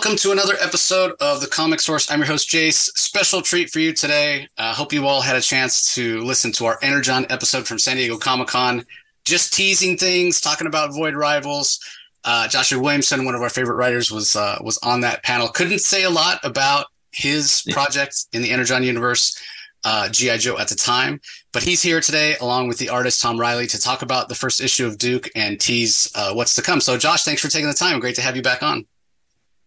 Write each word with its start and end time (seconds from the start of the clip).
welcome 0.00 0.16
to 0.16 0.32
another 0.32 0.54
episode 0.62 1.12
of 1.20 1.42
the 1.42 1.46
Comic 1.46 1.78
Source. 1.78 2.10
I'm 2.10 2.20
your 2.20 2.26
host, 2.26 2.48
Jace. 2.48 2.88
Special 2.96 3.42
treat 3.42 3.68
for 3.68 3.80
you 3.80 3.92
today. 3.92 4.48
I 4.56 4.70
uh, 4.70 4.72
hope 4.72 4.94
you 4.94 5.06
all 5.06 5.20
had 5.20 5.36
a 5.36 5.42
chance 5.42 5.94
to 5.94 6.22
listen 6.22 6.52
to 6.52 6.64
our 6.64 6.78
Energon 6.80 7.26
episode 7.28 7.68
from 7.68 7.78
San 7.78 7.98
Diego 7.98 8.16
Comic 8.16 8.48
Con. 8.48 8.86
Just 9.26 9.52
teasing 9.52 9.98
things, 9.98 10.40
talking 10.40 10.66
about 10.66 10.94
Void 10.94 11.14
Rivals. 11.16 11.78
Uh, 12.24 12.48
Joshua 12.48 12.80
Williamson, 12.80 13.26
one 13.26 13.34
of 13.34 13.42
our 13.42 13.50
favorite 13.50 13.74
writers, 13.74 14.10
was 14.10 14.36
uh, 14.36 14.56
was 14.64 14.78
on 14.78 15.02
that 15.02 15.22
panel. 15.22 15.48
Couldn't 15.48 15.80
say 15.80 16.04
a 16.04 16.10
lot 16.10 16.40
about 16.44 16.86
his 17.12 17.62
project 17.70 18.24
in 18.32 18.40
the 18.40 18.52
Energon 18.52 18.82
universe, 18.82 19.38
uh, 19.84 20.08
GI 20.08 20.38
Joe 20.38 20.56
at 20.56 20.68
the 20.68 20.76
time, 20.76 21.20
but 21.52 21.62
he's 21.62 21.82
here 21.82 22.00
today 22.00 22.36
along 22.40 22.68
with 22.68 22.78
the 22.78 22.88
artist 22.88 23.20
Tom 23.20 23.38
Reilly 23.38 23.66
to 23.66 23.78
talk 23.78 24.00
about 24.00 24.30
the 24.30 24.34
first 24.34 24.62
issue 24.62 24.86
of 24.86 24.96
Duke 24.96 25.28
and 25.36 25.60
tease 25.60 26.10
uh, 26.14 26.32
what's 26.32 26.54
to 26.54 26.62
come. 26.62 26.80
So, 26.80 26.96
Josh, 26.96 27.24
thanks 27.24 27.42
for 27.42 27.48
taking 27.48 27.68
the 27.68 27.74
time. 27.74 28.00
Great 28.00 28.14
to 28.14 28.22
have 28.22 28.34
you 28.34 28.40
back 28.40 28.62
on. 28.62 28.86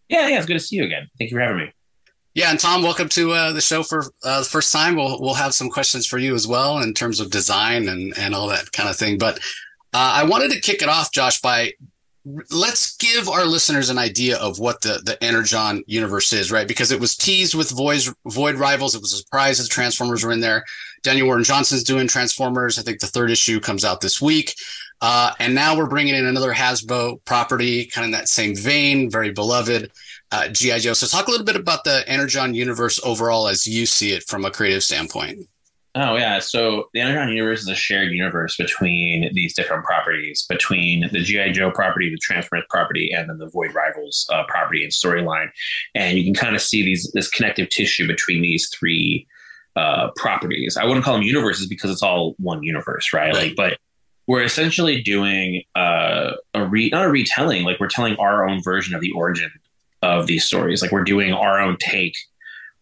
Yeah, 0.08 0.28
yeah, 0.28 0.36
it's 0.36 0.46
good 0.46 0.54
to 0.54 0.60
see 0.60 0.76
you 0.76 0.84
again. 0.84 1.08
Thank 1.18 1.30
you 1.30 1.36
for 1.36 1.40
having 1.40 1.58
me. 1.58 1.72
Yeah, 2.34 2.50
and 2.50 2.58
Tom, 2.58 2.82
welcome 2.82 3.08
to 3.10 3.30
uh, 3.30 3.52
the 3.52 3.60
show 3.60 3.84
for 3.84 4.06
uh, 4.24 4.40
the 4.40 4.44
first 4.44 4.72
time. 4.72 4.96
We'll 4.96 5.20
we'll 5.20 5.34
have 5.34 5.54
some 5.54 5.70
questions 5.70 6.04
for 6.04 6.18
you 6.18 6.34
as 6.34 6.48
well 6.48 6.80
in 6.80 6.92
terms 6.92 7.20
of 7.20 7.30
design 7.30 7.88
and 7.88 8.12
and 8.18 8.34
all 8.34 8.48
that 8.48 8.72
kind 8.72 8.88
of 8.88 8.96
thing. 8.96 9.18
But 9.18 9.38
uh, 9.92 10.12
I 10.16 10.24
wanted 10.24 10.50
to 10.50 10.60
kick 10.60 10.82
it 10.82 10.88
off, 10.88 11.12
Josh, 11.12 11.40
by 11.40 11.72
let's 12.50 12.96
give 12.96 13.28
our 13.28 13.44
listeners 13.44 13.90
an 13.90 13.98
idea 13.98 14.38
of 14.38 14.58
what 14.58 14.80
the 14.80 15.00
the 15.04 15.22
Energon 15.22 15.84
universe 15.86 16.32
is, 16.32 16.50
right? 16.50 16.66
Because 16.66 16.90
it 16.90 16.98
was 17.00 17.16
teased 17.16 17.54
with 17.54 17.70
Void 17.70 18.02
Void 18.26 18.56
Rivals. 18.56 18.94
It 18.94 19.00
was 19.00 19.12
a 19.12 19.18
surprise 19.18 19.58
that 19.58 19.70
Transformers 19.70 20.24
were 20.24 20.32
in 20.32 20.40
there. 20.40 20.64
Daniel 21.04 21.26
Warren 21.26 21.44
Johnson's 21.44 21.84
doing 21.84 22.08
Transformers. 22.08 22.78
I 22.78 22.82
think 22.82 22.98
the 22.98 23.06
third 23.06 23.30
issue 23.30 23.60
comes 23.60 23.84
out 23.84 24.00
this 24.00 24.20
week. 24.20 24.54
Uh, 25.00 25.32
and 25.38 25.54
now 25.54 25.76
we're 25.76 25.88
bringing 25.88 26.14
in 26.14 26.24
another 26.24 26.52
Hasbro 26.52 27.24
property, 27.24 27.86
kind 27.86 28.04
of 28.04 28.08
in 28.08 28.12
that 28.12 28.28
same 28.28 28.56
vein, 28.56 29.10
very 29.10 29.32
beloved 29.32 29.90
uh, 30.32 30.48
GI 30.48 30.80
Joe. 30.80 30.92
So 30.94 31.06
talk 31.06 31.28
a 31.28 31.30
little 31.30 31.46
bit 31.46 31.56
about 31.56 31.84
the 31.84 32.04
Energon 32.08 32.54
universe 32.54 32.98
overall 33.04 33.48
as 33.48 33.66
you 33.66 33.86
see 33.86 34.12
it 34.12 34.24
from 34.24 34.44
a 34.44 34.50
creative 34.50 34.82
standpoint. 34.82 35.46
Oh 35.96 36.16
yeah, 36.16 36.40
so 36.40 36.88
the 36.92 37.00
Energon 37.00 37.28
universe 37.28 37.60
is 37.60 37.68
a 37.68 37.74
shared 37.76 38.10
universe 38.10 38.56
between 38.56 39.30
these 39.32 39.54
different 39.54 39.84
properties, 39.84 40.44
between 40.48 41.08
the 41.12 41.20
GI 41.20 41.52
Joe 41.52 41.70
property, 41.70 42.10
the 42.10 42.18
Transformers 42.20 42.66
property, 42.68 43.12
and 43.12 43.28
then 43.28 43.38
the 43.38 43.48
Void 43.48 43.72
Rivals 43.74 44.28
uh, 44.32 44.42
property 44.48 44.82
and 44.82 44.90
storyline. 44.90 45.50
And 45.94 46.18
you 46.18 46.24
can 46.24 46.34
kind 46.34 46.56
of 46.56 46.62
see 46.62 46.84
these 46.84 47.12
this 47.14 47.30
connective 47.30 47.68
tissue 47.68 48.08
between 48.08 48.42
these 48.42 48.68
three 48.76 49.28
uh, 49.76 50.08
properties. 50.16 50.76
I 50.76 50.84
wouldn't 50.84 51.04
call 51.04 51.14
them 51.14 51.22
universes 51.22 51.68
because 51.68 51.92
it's 51.92 52.02
all 52.02 52.34
one 52.38 52.64
universe, 52.64 53.12
right? 53.12 53.32
right. 53.32 53.46
Like, 53.48 53.56
but 53.56 53.78
we're 54.26 54.42
essentially 54.42 55.02
doing 55.02 55.62
uh, 55.74 56.32
a 56.54 56.66
re 56.66 56.88
not 56.90 57.04
a 57.04 57.10
retelling, 57.10 57.64
like 57.64 57.78
we're 57.78 57.88
telling 57.88 58.16
our 58.16 58.48
own 58.48 58.62
version 58.62 58.94
of 58.94 59.00
the 59.00 59.12
origin 59.12 59.50
of 60.02 60.26
these 60.26 60.44
stories. 60.44 60.82
Like 60.82 60.92
we're 60.92 61.04
doing 61.04 61.32
our 61.32 61.60
own 61.60 61.76
take 61.78 62.16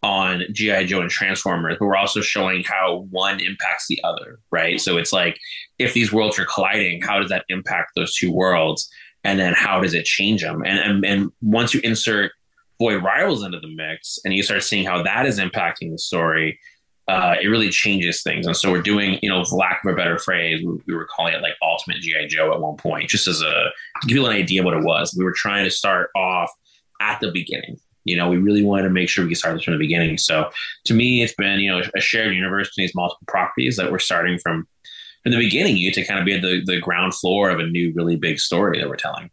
on 0.01 0.43
GI 0.51 0.85
Joe 0.85 1.01
and 1.01 1.09
Transformers, 1.09 1.77
but 1.79 1.85
we're 1.85 1.95
also 1.95 2.21
showing 2.21 2.63
how 2.63 3.07
one 3.09 3.39
impacts 3.39 3.87
the 3.87 3.99
other, 4.03 4.39
right? 4.51 4.79
So 4.79 4.97
it's 4.97 5.13
like 5.13 5.39
if 5.79 5.93
these 5.93 6.11
worlds 6.11 6.37
are 6.37 6.45
colliding, 6.45 7.01
how 7.01 7.19
does 7.19 7.29
that 7.29 7.45
impact 7.49 7.91
those 7.95 8.13
two 8.15 8.31
worlds, 8.31 8.89
and 9.23 9.39
then 9.39 9.53
how 9.53 9.79
does 9.79 9.93
it 9.93 10.05
change 10.05 10.41
them? 10.41 10.63
And 10.65 10.79
and, 10.79 11.05
and 11.05 11.31
once 11.41 11.73
you 11.73 11.81
insert 11.83 12.31
Void 12.79 13.03
Rivals 13.03 13.43
into 13.43 13.59
the 13.59 13.73
mix, 13.73 14.19
and 14.25 14.33
you 14.33 14.43
start 14.43 14.63
seeing 14.63 14.85
how 14.85 15.03
that 15.03 15.25
is 15.25 15.39
impacting 15.39 15.91
the 15.91 15.99
story, 15.99 16.59
uh, 17.07 17.35
it 17.41 17.47
really 17.47 17.69
changes 17.69 18.23
things. 18.23 18.45
And 18.45 18.55
so 18.55 18.71
we're 18.71 18.81
doing, 18.81 19.19
you 19.21 19.29
know, 19.29 19.43
for 19.43 19.55
lack 19.57 19.83
of 19.83 19.91
a 19.91 19.95
better 19.95 20.17
phrase, 20.17 20.63
we, 20.65 20.79
we 20.87 20.95
were 20.95 21.05
calling 21.05 21.33
it 21.33 21.41
like 21.41 21.53
Ultimate 21.61 21.97
GI 21.97 22.27
Joe 22.27 22.53
at 22.53 22.61
one 22.61 22.77
point, 22.77 23.09
just 23.09 23.27
as 23.27 23.41
a 23.41 23.69
to 24.01 24.07
give 24.07 24.17
you 24.17 24.25
an 24.25 24.31
idea 24.31 24.63
what 24.63 24.73
it 24.73 24.83
was. 24.83 25.13
We 25.17 25.25
were 25.25 25.33
trying 25.35 25.65
to 25.65 25.71
start 25.71 26.09
off 26.15 26.49
at 27.01 27.19
the 27.19 27.31
beginning. 27.31 27.77
You 28.05 28.17
know, 28.17 28.29
we 28.29 28.37
really 28.37 28.63
wanted 28.63 28.83
to 28.83 28.89
make 28.89 29.09
sure 29.09 29.23
we 29.23 29.31
could 29.31 29.37
start 29.37 29.55
this 29.55 29.63
from 29.63 29.73
the 29.73 29.79
beginning. 29.79 30.17
So 30.17 30.49
to 30.85 30.93
me, 30.93 31.23
it's 31.23 31.33
been, 31.33 31.59
you 31.59 31.71
know, 31.71 31.81
a 31.95 32.01
shared 32.01 32.35
universe 32.35 32.69
between 32.69 32.87
these 32.87 32.95
multiple 32.95 33.25
properties 33.27 33.77
that 33.77 33.91
we're 33.91 33.99
starting 33.99 34.39
from 34.39 34.67
from 35.23 35.31
the 35.31 35.37
beginning 35.37 35.77
you 35.77 35.89
to 35.91 36.03
kind 36.03 36.19
of 36.19 36.25
be 36.25 36.33
at 36.33 36.41
the, 36.41 36.61
the 36.65 36.81
ground 36.81 37.13
floor 37.15 37.49
of 37.49 37.59
a 37.59 37.63
new 37.65 37.93
really 37.95 38.17
big 38.17 38.39
story 38.39 38.79
that 38.79 38.89
we're 38.89 38.97
telling. 38.97 39.29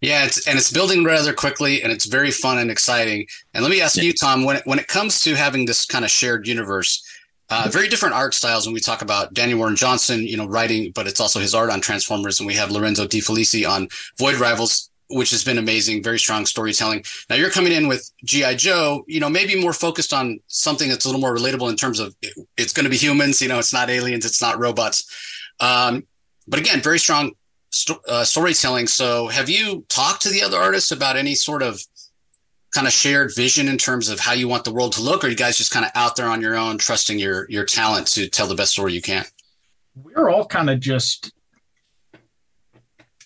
Yeah, 0.00 0.24
it's, 0.24 0.46
and 0.46 0.56
it's 0.58 0.72
building 0.72 1.02
rather 1.02 1.32
quickly, 1.32 1.82
and 1.82 1.90
it's 1.90 2.06
very 2.06 2.30
fun 2.30 2.58
and 2.58 2.70
exciting. 2.70 3.26
And 3.54 3.64
let 3.64 3.70
me 3.70 3.80
ask 3.80 3.96
yeah. 3.96 4.04
you, 4.04 4.12
Tom, 4.12 4.44
when 4.44 4.56
it, 4.56 4.62
when 4.64 4.78
it 4.78 4.86
comes 4.86 5.20
to 5.22 5.34
having 5.34 5.64
this 5.64 5.84
kind 5.86 6.04
of 6.04 6.10
shared 6.10 6.46
universe, 6.46 7.04
uh, 7.50 7.68
very 7.70 7.88
different 7.88 8.14
art 8.14 8.34
styles 8.34 8.66
when 8.66 8.74
we 8.74 8.80
talk 8.80 9.02
about 9.02 9.34
Daniel 9.34 9.58
Warren 9.58 9.74
Johnson, 9.74 10.26
you 10.26 10.36
know, 10.36 10.46
writing, 10.46 10.92
but 10.94 11.06
it's 11.06 11.18
also 11.18 11.40
his 11.40 11.54
art 11.54 11.70
on 11.70 11.80
Transformers, 11.80 12.38
and 12.38 12.46
we 12.46 12.54
have 12.54 12.70
Lorenzo 12.70 13.06
De 13.06 13.20
Felici 13.20 13.68
on 13.68 13.88
Void 14.18 14.36
Rivals 14.36 14.88
which 15.08 15.30
has 15.30 15.42
been 15.42 15.58
amazing, 15.58 16.02
very 16.02 16.18
strong 16.18 16.44
storytelling. 16.46 17.02
Now 17.28 17.36
you're 17.36 17.50
coming 17.50 17.72
in 17.72 17.88
with 17.88 18.10
GI 18.24 18.56
Joe, 18.56 19.04
you 19.06 19.20
know, 19.20 19.28
maybe 19.28 19.60
more 19.60 19.72
focused 19.72 20.12
on 20.12 20.40
something 20.48 20.88
that's 20.88 21.04
a 21.04 21.08
little 21.08 21.20
more 21.20 21.34
relatable 21.34 21.70
in 21.70 21.76
terms 21.76 21.98
of 21.98 22.14
it's 22.56 22.72
going 22.72 22.84
to 22.84 22.90
be 22.90 22.96
humans, 22.96 23.40
you 23.40 23.48
know, 23.48 23.58
it's 23.58 23.72
not 23.72 23.90
aliens, 23.90 24.26
it's 24.26 24.42
not 24.42 24.58
robots. 24.58 25.10
Um, 25.60 26.06
but 26.46 26.58
again, 26.60 26.80
very 26.80 26.98
strong 26.98 27.32
uh, 28.08 28.24
storytelling. 28.24 28.86
So 28.86 29.28
have 29.28 29.48
you 29.48 29.84
talked 29.88 30.22
to 30.22 30.30
the 30.30 30.42
other 30.42 30.58
artists 30.58 30.90
about 30.90 31.16
any 31.16 31.34
sort 31.34 31.62
of 31.62 31.80
kind 32.74 32.86
of 32.86 32.92
shared 32.92 33.32
vision 33.34 33.68
in 33.68 33.78
terms 33.78 34.08
of 34.08 34.20
how 34.20 34.32
you 34.32 34.48
want 34.48 34.64
the 34.64 34.72
world 34.72 34.92
to 34.92 35.02
look, 35.02 35.24
or 35.24 35.28
you 35.28 35.36
guys 35.36 35.56
just 35.56 35.70
kind 35.70 35.84
of 35.84 35.90
out 35.94 36.16
there 36.16 36.26
on 36.26 36.40
your 36.40 36.56
own, 36.56 36.78
trusting 36.78 37.18
your 37.18 37.46
your 37.50 37.64
talent 37.64 38.06
to 38.08 38.28
tell 38.28 38.46
the 38.46 38.54
best 38.54 38.72
story 38.72 38.92
you 38.92 39.02
can? 39.02 39.24
We're 39.94 40.30
all 40.30 40.46
kind 40.46 40.70
of 40.70 40.80
just 40.80 41.32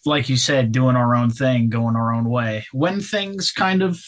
like 0.04 0.28
you 0.28 0.36
said, 0.36 0.72
doing 0.72 0.96
our 0.96 1.14
own 1.14 1.30
thing, 1.30 1.68
going 1.68 1.96
our 1.96 2.12
own 2.12 2.24
way. 2.24 2.66
When 2.72 3.00
things 3.00 3.52
kind 3.52 3.82
of 3.82 4.02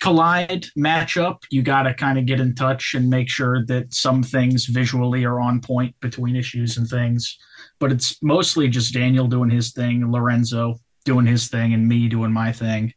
collide, 0.00 0.66
match 0.76 1.16
up, 1.16 1.44
you 1.50 1.62
got 1.62 1.84
to 1.84 1.94
kind 1.94 2.18
of 2.18 2.26
get 2.26 2.40
in 2.40 2.54
touch 2.54 2.94
and 2.94 3.08
make 3.08 3.30
sure 3.30 3.64
that 3.66 3.94
some 3.94 4.22
things 4.22 4.66
visually 4.66 5.24
are 5.24 5.40
on 5.40 5.60
point 5.60 5.98
between 6.00 6.36
issues 6.36 6.76
and 6.76 6.88
things. 6.88 7.38
But 7.82 7.90
it's 7.90 8.22
mostly 8.22 8.68
just 8.68 8.94
Daniel 8.94 9.26
doing 9.26 9.50
his 9.50 9.72
thing, 9.72 10.12
Lorenzo 10.12 10.76
doing 11.04 11.26
his 11.26 11.48
thing, 11.48 11.74
and 11.74 11.88
me 11.88 12.06
doing 12.06 12.30
my 12.30 12.52
thing. 12.52 12.94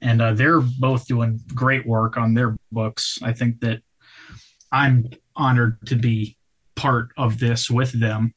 And 0.00 0.22
uh, 0.22 0.34
they're 0.34 0.60
both 0.60 1.08
doing 1.08 1.40
great 1.52 1.84
work 1.84 2.16
on 2.16 2.34
their 2.34 2.56
books. 2.70 3.18
I 3.24 3.32
think 3.32 3.58
that 3.62 3.82
I'm 4.70 5.10
honored 5.34 5.84
to 5.86 5.96
be 5.96 6.36
part 6.76 7.08
of 7.16 7.40
this 7.40 7.68
with 7.68 7.90
them 7.90 8.32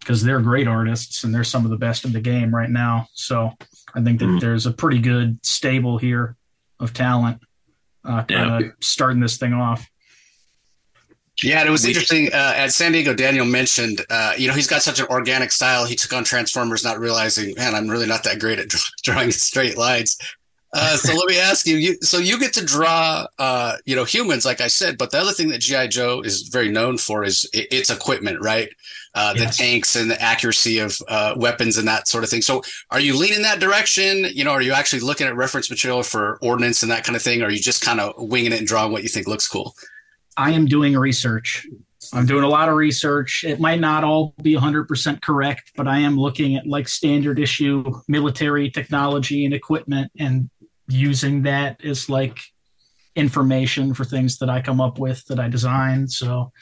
because 0.00 0.24
they're 0.24 0.40
great 0.40 0.66
artists 0.66 1.22
and 1.22 1.32
they're 1.32 1.44
some 1.44 1.64
of 1.64 1.70
the 1.70 1.76
best 1.76 2.04
in 2.04 2.12
the 2.12 2.20
game 2.20 2.52
right 2.52 2.68
now. 2.68 3.06
So 3.14 3.52
I 3.94 4.02
think 4.02 4.18
that 4.18 4.26
mm. 4.26 4.40
there's 4.40 4.66
a 4.66 4.72
pretty 4.72 4.98
good 4.98 5.38
stable 5.46 5.98
here 5.98 6.36
of 6.80 6.92
talent 6.92 7.40
uh, 8.04 8.24
yeah. 8.28 8.60
starting 8.80 9.20
this 9.20 9.36
thing 9.36 9.52
off. 9.52 9.88
Yeah, 11.42 11.60
and 11.60 11.68
it 11.68 11.72
was 11.72 11.84
interesting. 11.84 12.32
Uh, 12.32 12.54
at 12.56 12.72
San 12.72 12.92
Diego, 12.92 13.12
Daniel 13.12 13.44
mentioned, 13.44 14.00
uh, 14.08 14.32
you 14.38 14.48
know, 14.48 14.54
he's 14.54 14.66
got 14.66 14.82
such 14.82 15.00
an 15.00 15.06
organic 15.10 15.52
style. 15.52 15.84
He 15.84 15.94
took 15.94 16.12
on 16.14 16.24
Transformers, 16.24 16.82
not 16.82 16.98
realizing, 16.98 17.54
man, 17.56 17.74
I'm 17.74 17.88
really 17.88 18.06
not 18.06 18.24
that 18.24 18.40
great 18.40 18.58
at 18.58 18.68
drawing 19.02 19.30
straight 19.30 19.76
lines. 19.76 20.16
Uh, 20.72 20.96
so 20.96 21.14
let 21.14 21.28
me 21.28 21.38
ask 21.40 21.66
you, 21.66 21.76
you, 21.76 21.98
so 22.00 22.18
you 22.18 22.38
get 22.38 22.54
to 22.54 22.64
draw, 22.64 23.26
uh, 23.38 23.76
you 23.84 23.94
know, 23.94 24.04
humans, 24.04 24.46
like 24.46 24.62
I 24.62 24.68
said, 24.68 24.96
but 24.96 25.10
the 25.10 25.18
other 25.18 25.32
thing 25.32 25.48
that 25.48 25.60
GI 25.60 25.88
Joe 25.88 26.22
is 26.22 26.48
very 26.48 26.70
known 26.70 26.96
for 26.96 27.22
is 27.22 27.48
it, 27.52 27.68
its 27.70 27.90
equipment, 27.90 28.40
right? 28.40 28.70
Uh, 29.14 29.32
yes. 29.34 29.56
the 29.56 29.62
tanks 29.64 29.96
and 29.96 30.10
the 30.10 30.20
accuracy 30.20 30.78
of 30.78 30.98
uh, 31.08 31.34
weapons 31.38 31.78
and 31.78 31.88
that 31.88 32.06
sort 32.06 32.22
of 32.22 32.28
thing. 32.28 32.42
So, 32.42 32.62
are 32.90 33.00
you 33.00 33.16
leaning 33.16 33.40
that 33.42 33.60
direction? 33.60 34.26
You 34.30 34.44
know, 34.44 34.50
are 34.50 34.60
you 34.60 34.72
actually 34.72 35.00
looking 35.00 35.26
at 35.26 35.34
reference 35.34 35.70
material 35.70 36.02
for 36.02 36.38
ordnance 36.42 36.82
and 36.82 36.92
that 36.92 37.04
kind 37.04 37.16
of 37.16 37.22
thing? 37.22 37.40
Or 37.40 37.46
are 37.46 37.50
you 37.50 37.58
just 37.58 37.82
kind 37.82 37.98
of 37.98 38.12
winging 38.18 38.52
it 38.52 38.58
and 38.58 38.66
drawing 38.66 38.92
what 38.92 39.02
you 39.02 39.08
think 39.08 39.26
looks 39.26 39.48
cool? 39.48 39.74
I 40.36 40.52
am 40.52 40.66
doing 40.66 40.96
research. 40.96 41.66
I'm 42.12 42.26
doing 42.26 42.44
a 42.44 42.48
lot 42.48 42.68
of 42.68 42.76
research. 42.76 43.44
It 43.44 43.58
might 43.58 43.80
not 43.80 44.04
all 44.04 44.34
be 44.42 44.54
100% 44.54 45.22
correct, 45.22 45.72
but 45.76 45.88
I 45.88 45.98
am 45.98 46.16
looking 46.16 46.56
at 46.56 46.66
like 46.66 46.88
standard 46.88 47.38
issue 47.38 48.00
military 48.06 48.70
technology 48.70 49.44
and 49.44 49.54
equipment 49.54 50.12
and 50.18 50.50
using 50.88 51.42
that 51.42 51.84
as 51.84 52.08
like 52.08 52.38
information 53.16 53.94
for 53.94 54.04
things 54.04 54.38
that 54.38 54.50
I 54.50 54.60
come 54.60 54.80
up 54.80 54.98
with 54.98 55.24
that 55.26 55.40
I 55.40 55.48
design. 55.48 56.06
So 56.06 56.52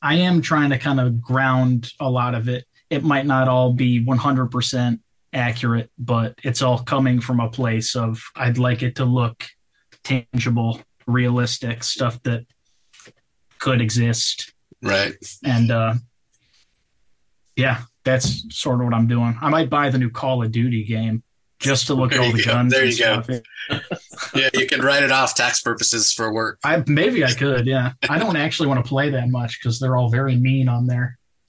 I 0.00 0.14
am 0.16 0.40
trying 0.40 0.70
to 0.70 0.78
kind 0.78 1.00
of 1.00 1.20
ground 1.20 1.92
a 2.00 2.08
lot 2.08 2.34
of 2.34 2.48
it. 2.48 2.64
It 2.88 3.02
might 3.02 3.26
not 3.26 3.48
all 3.48 3.72
be 3.72 4.02
100% 4.04 5.00
accurate, 5.32 5.90
but 5.98 6.38
it's 6.44 6.62
all 6.62 6.78
coming 6.78 7.20
from 7.20 7.40
a 7.40 7.50
place 7.50 7.96
of 7.96 8.22
I'd 8.36 8.58
like 8.58 8.82
it 8.82 8.96
to 8.96 9.04
look 9.04 9.44
tangible, 10.04 10.80
realistic 11.06 11.82
stuff 11.82 12.22
that 12.22 12.46
could 13.58 13.80
exist. 13.80 14.52
Right. 14.82 15.14
And 15.44 15.70
uh 15.70 15.94
yeah, 17.56 17.82
that's 18.04 18.44
sort 18.54 18.80
of 18.80 18.86
what 18.86 18.94
I'm 18.94 19.08
doing. 19.08 19.36
I 19.40 19.48
might 19.48 19.70
buy 19.70 19.90
the 19.90 19.98
new 19.98 20.10
Call 20.10 20.42
of 20.42 20.52
Duty 20.52 20.84
game 20.84 21.22
just 21.58 21.86
to 21.86 21.94
look 21.94 22.12
at 22.12 22.20
all 22.20 22.32
the 22.32 22.42
go. 22.42 22.52
guns. 22.52 22.72
There 22.72 22.84
you 22.84 22.98
go. 22.98 23.22
yeah, 24.34 24.50
you 24.54 24.66
can 24.66 24.80
write 24.80 25.02
it 25.02 25.10
off 25.10 25.34
tax 25.34 25.60
purposes 25.60 26.12
for 26.12 26.32
work. 26.32 26.58
I 26.64 26.82
maybe 26.86 27.24
I 27.24 27.32
could. 27.32 27.66
Yeah, 27.66 27.92
I 28.08 28.18
don't 28.18 28.36
actually 28.36 28.68
want 28.68 28.84
to 28.84 28.88
play 28.88 29.10
that 29.10 29.28
much 29.28 29.58
because 29.60 29.80
they're 29.80 29.96
all 29.96 30.10
very 30.10 30.36
mean 30.36 30.68
on 30.68 30.86
there. 30.86 31.18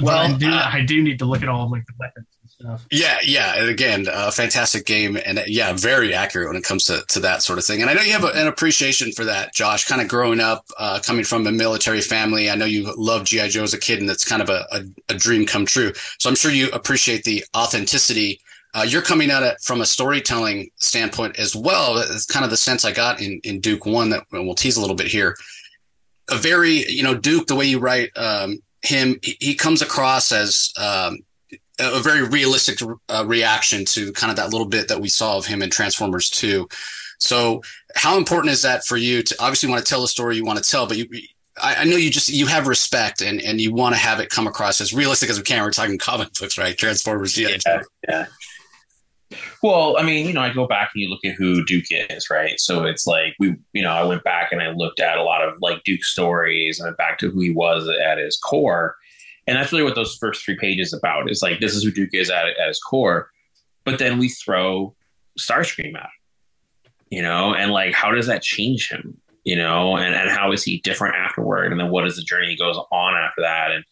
well, 0.00 0.18
I 0.18 0.32
do, 0.32 0.50
I 0.50 0.82
do 0.84 1.02
need 1.02 1.18
to 1.20 1.24
look 1.24 1.42
at 1.42 1.48
all 1.48 1.66
of, 1.66 1.70
like 1.70 1.86
the 1.86 1.94
weapons. 1.98 2.26
Stuff. 2.62 2.86
Yeah, 2.90 3.18
yeah. 3.24 3.54
And 3.56 3.68
again, 3.68 4.06
a 4.10 4.32
fantastic 4.32 4.86
game, 4.86 5.18
and 5.24 5.42
yeah, 5.46 5.72
very 5.72 6.14
accurate 6.14 6.48
when 6.48 6.56
it 6.56 6.64
comes 6.64 6.84
to, 6.84 7.02
to 7.08 7.20
that 7.20 7.42
sort 7.42 7.58
of 7.58 7.64
thing. 7.64 7.80
And 7.80 7.90
I 7.90 7.94
know 7.94 8.02
you 8.02 8.12
have 8.12 8.24
a, 8.24 8.28
an 8.28 8.46
appreciation 8.46 9.12
for 9.12 9.24
that, 9.24 9.54
Josh. 9.54 9.86
Kind 9.86 10.00
of 10.00 10.08
growing 10.08 10.40
up, 10.40 10.64
uh, 10.78 11.00
coming 11.04 11.24
from 11.24 11.46
a 11.46 11.52
military 11.52 12.00
family. 12.00 12.50
I 12.50 12.54
know 12.54 12.64
you 12.64 12.92
loved 12.96 13.26
GI 13.26 13.48
Joe 13.48 13.64
as 13.64 13.74
a 13.74 13.78
kid, 13.78 14.00
and 14.00 14.08
that's 14.08 14.24
kind 14.24 14.42
of 14.42 14.48
a, 14.48 14.66
a, 14.72 14.82
a 15.10 15.14
dream 15.14 15.46
come 15.46 15.66
true. 15.66 15.92
So 16.18 16.30
I'm 16.30 16.36
sure 16.36 16.50
you 16.50 16.70
appreciate 16.70 17.24
the 17.24 17.44
authenticity. 17.56 18.40
Uh, 18.74 18.86
you're 18.88 19.02
coming 19.02 19.30
at 19.30 19.42
it 19.42 19.60
from 19.60 19.80
a 19.80 19.86
storytelling 19.86 20.70
standpoint 20.76 21.38
as 21.38 21.54
well. 21.54 21.98
It's 21.98 22.26
kind 22.26 22.44
of 22.44 22.50
the 22.50 22.56
sense 22.56 22.84
I 22.84 22.92
got 22.92 23.20
in 23.20 23.40
in 23.44 23.60
Duke 23.60 23.86
One 23.86 24.10
that 24.10 24.24
we'll 24.32 24.54
tease 24.54 24.76
a 24.76 24.80
little 24.80 24.96
bit 24.96 25.08
here. 25.08 25.36
A 26.30 26.36
very, 26.36 26.88
you 26.88 27.02
know, 27.02 27.14
Duke, 27.14 27.48
the 27.48 27.56
way 27.56 27.66
you 27.66 27.80
write 27.80 28.16
um, 28.16 28.62
him, 28.82 29.18
he, 29.22 29.36
he 29.40 29.54
comes 29.54 29.82
across 29.82 30.32
as 30.32 30.72
um, 30.78 31.18
a 31.78 32.00
very 32.00 32.22
realistic 32.22 32.78
uh, 33.08 33.24
reaction 33.26 33.84
to 33.86 34.12
kind 34.12 34.30
of 34.30 34.36
that 34.36 34.50
little 34.50 34.66
bit 34.66 34.88
that 34.88 35.00
we 35.00 35.08
saw 35.08 35.38
of 35.38 35.46
him 35.46 35.62
in 35.62 35.70
Transformers 35.70 36.28
2. 36.30 36.68
So, 37.18 37.62
how 37.94 38.18
important 38.18 38.52
is 38.52 38.62
that 38.62 38.84
for 38.84 38.96
you 38.96 39.22
to 39.22 39.36
obviously 39.40 39.68
want 39.70 39.84
to 39.84 39.88
tell 39.88 40.02
the 40.02 40.08
story 40.08 40.36
you 40.36 40.44
want 40.44 40.62
to 40.62 40.68
tell, 40.68 40.86
but 40.86 40.96
you, 40.96 41.06
I, 41.60 41.76
I 41.76 41.84
know 41.84 41.96
you 41.96 42.10
just 42.10 42.28
you 42.28 42.46
have 42.46 42.66
respect 42.66 43.22
and 43.22 43.40
and 43.40 43.60
you 43.60 43.72
want 43.72 43.94
to 43.94 44.00
have 44.00 44.20
it 44.20 44.28
come 44.28 44.46
across 44.46 44.80
as 44.80 44.92
realistic 44.92 45.30
as 45.30 45.38
we 45.38 45.44
can. 45.44 45.62
We're 45.62 45.70
talking 45.70 45.98
comic 45.98 46.32
books, 46.34 46.58
right? 46.58 46.76
Transformers, 46.76 47.38
yeah, 47.38 47.56
yeah. 47.66 47.82
yeah. 48.08 48.26
Well, 49.62 49.96
I 49.98 50.02
mean, 50.02 50.26
you 50.26 50.32
know, 50.32 50.42
I 50.42 50.52
go 50.52 50.66
back 50.66 50.90
and 50.94 51.02
you 51.02 51.08
look 51.08 51.24
at 51.24 51.34
who 51.34 51.64
Duke 51.64 51.86
is, 51.90 52.28
right? 52.28 52.58
So 52.58 52.84
it's 52.84 53.06
like 53.06 53.34
we, 53.38 53.56
you 53.72 53.82
know, 53.82 53.92
I 53.92 54.02
went 54.02 54.24
back 54.24 54.52
and 54.52 54.60
I 54.60 54.72
looked 54.72 55.00
at 55.00 55.16
a 55.16 55.22
lot 55.22 55.42
of 55.42 55.54
like 55.60 55.82
Duke 55.84 56.04
stories 56.04 56.78
and 56.80 56.86
went 56.86 56.98
back 56.98 57.18
to 57.18 57.30
who 57.30 57.40
he 57.40 57.50
was 57.50 57.88
at 57.88 58.18
his 58.18 58.36
core 58.36 58.96
and 59.46 59.56
that's 59.56 59.72
really 59.72 59.84
what 59.84 59.94
those 59.94 60.16
first 60.16 60.44
three 60.44 60.56
pages 60.56 60.92
about 60.92 61.30
is 61.30 61.42
like 61.42 61.60
this 61.60 61.74
is 61.74 61.82
who 61.82 61.90
Duke 61.90 62.10
is 62.12 62.30
at, 62.30 62.46
at 62.46 62.68
his 62.68 62.78
core. 62.78 63.30
But 63.84 63.98
then 63.98 64.18
we 64.18 64.28
throw 64.28 64.94
Starscream 65.38 65.96
out, 65.96 66.08
you 67.10 67.22
know, 67.22 67.54
and 67.54 67.72
like 67.72 67.92
how 67.92 68.12
does 68.12 68.26
that 68.26 68.42
change 68.42 68.88
him? 68.88 69.18
You 69.44 69.56
know, 69.56 69.96
and, 69.96 70.14
and 70.14 70.30
how 70.30 70.52
is 70.52 70.62
he 70.62 70.80
different 70.82 71.16
afterward? 71.16 71.72
And 71.72 71.80
then 71.80 71.90
what 71.90 72.06
is 72.06 72.14
the 72.14 72.22
journey 72.22 72.50
he 72.50 72.56
goes 72.56 72.78
on 72.92 73.14
after 73.14 73.42
that? 73.42 73.72
And 73.72 73.84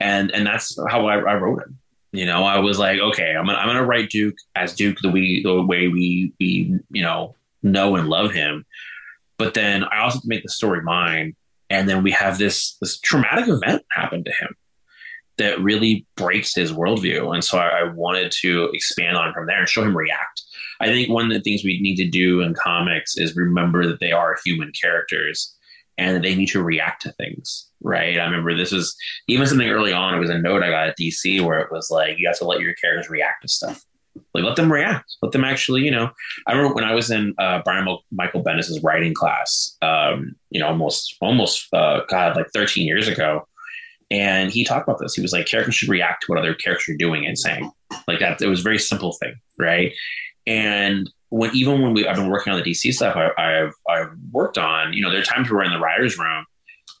and 0.00 0.30
and 0.30 0.46
that's 0.46 0.78
how 0.88 1.06
I, 1.06 1.16
I 1.16 1.34
wrote 1.34 1.62
him. 1.62 1.78
You 2.12 2.24
know, 2.24 2.44
I 2.44 2.58
was 2.60 2.78
like, 2.78 3.00
okay, 3.00 3.34
I'm 3.36 3.44
gonna 3.44 3.58
I'm 3.58 3.68
gonna 3.68 3.84
write 3.84 4.08
Duke 4.08 4.36
as 4.56 4.74
Duke 4.74 4.98
the 5.02 5.10
we 5.10 5.42
the 5.42 5.62
way 5.62 5.88
we 5.88 6.32
we 6.40 6.78
you 6.90 7.02
know 7.02 7.34
know 7.62 7.96
and 7.96 8.08
love 8.08 8.32
him. 8.32 8.64
But 9.36 9.52
then 9.52 9.84
I 9.84 9.98
also 9.98 10.20
make 10.24 10.42
the 10.42 10.48
story 10.48 10.80
mine, 10.80 11.34
and 11.68 11.86
then 11.86 12.02
we 12.02 12.12
have 12.12 12.38
this 12.38 12.78
this 12.80 12.98
traumatic 13.00 13.48
event 13.48 13.82
happen 13.90 14.24
to 14.24 14.32
him 14.32 14.56
that 15.38 15.60
really 15.60 16.06
breaks 16.16 16.54
his 16.54 16.72
worldview. 16.72 17.34
And 17.34 17.42
so 17.42 17.58
I, 17.58 17.80
I, 17.80 17.92
wanted 17.92 18.32
to 18.40 18.70
expand 18.72 19.16
on 19.16 19.32
from 19.32 19.46
there 19.46 19.58
and 19.58 19.68
show 19.68 19.82
him 19.82 19.96
react. 19.96 20.42
I 20.80 20.86
think 20.86 21.08
one 21.08 21.26
of 21.26 21.32
the 21.32 21.40
things 21.40 21.64
we 21.64 21.80
need 21.80 21.96
to 21.96 22.08
do 22.08 22.40
in 22.40 22.54
comics 22.54 23.16
is 23.16 23.36
remember 23.36 23.86
that 23.86 24.00
they 24.00 24.12
are 24.12 24.36
human 24.44 24.72
characters 24.80 25.56
and 25.98 26.16
that 26.16 26.22
they 26.22 26.34
need 26.34 26.48
to 26.48 26.62
react 26.62 27.02
to 27.02 27.12
things. 27.12 27.70
Right. 27.82 28.18
I 28.18 28.24
remember 28.24 28.56
this 28.56 28.72
was 28.72 28.96
even 29.28 29.46
something 29.46 29.68
early 29.68 29.92
on. 29.92 30.14
It 30.14 30.20
was 30.20 30.30
a 30.30 30.38
note 30.38 30.62
I 30.62 30.70
got 30.70 30.88
at 30.88 30.98
DC 30.98 31.44
where 31.44 31.60
it 31.60 31.70
was 31.70 31.90
like, 31.90 32.18
you 32.18 32.26
have 32.28 32.38
to 32.38 32.46
let 32.46 32.60
your 32.60 32.74
characters 32.74 33.10
react 33.10 33.42
to 33.42 33.48
stuff. 33.48 33.82
Like 34.32 34.44
let 34.44 34.56
them 34.56 34.72
react. 34.72 35.12
Let 35.22 35.32
them 35.32 35.44
actually, 35.44 35.82
you 35.82 35.90
know. 35.90 36.10
I 36.46 36.52
remember 36.52 36.74
when 36.74 36.84
I 36.84 36.94
was 36.94 37.10
in 37.10 37.34
uh, 37.38 37.62
Brian 37.64 37.86
Michael 38.12 38.44
Bendis's 38.44 38.80
writing 38.82 39.12
class, 39.12 39.76
um, 39.82 40.36
you 40.50 40.60
know, 40.60 40.68
almost 40.68 41.16
almost 41.20 41.66
uh, 41.74 42.02
God, 42.08 42.36
like 42.36 42.46
13 42.54 42.86
years 42.86 43.08
ago 43.08 43.44
and 44.10 44.50
he 44.50 44.64
talked 44.64 44.88
about 44.88 44.98
this. 44.98 45.14
He 45.14 45.22
was 45.22 45.32
like, 45.32 45.46
characters 45.46 45.74
should 45.74 45.88
react 45.88 46.22
to 46.22 46.32
what 46.32 46.38
other 46.38 46.54
characters 46.54 46.94
are 46.94 46.98
doing 46.98 47.26
and 47.26 47.38
saying. 47.38 47.70
Like 48.06 48.20
that, 48.20 48.40
it 48.40 48.48
was 48.48 48.60
a 48.60 48.64
very 48.64 48.78
simple 48.78 49.12
thing, 49.20 49.34
right? 49.58 49.92
And 50.46 51.10
when 51.30 51.54
even 51.54 51.82
when 51.82 51.94
we 51.94 52.06
I've 52.06 52.16
been 52.16 52.30
working 52.30 52.52
on 52.52 52.62
the 52.62 52.70
DC 52.70 52.92
stuff 52.92 53.16
I, 53.16 53.50
have 53.50 53.72
I've 53.88 54.12
worked 54.30 54.58
on, 54.58 54.92
you 54.92 55.02
know, 55.02 55.10
there 55.10 55.20
are 55.20 55.24
times 55.24 55.50
where 55.50 55.58
we're 55.58 55.64
in 55.64 55.72
the 55.72 55.80
writers' 55.80 56.18
room 56.18 56.44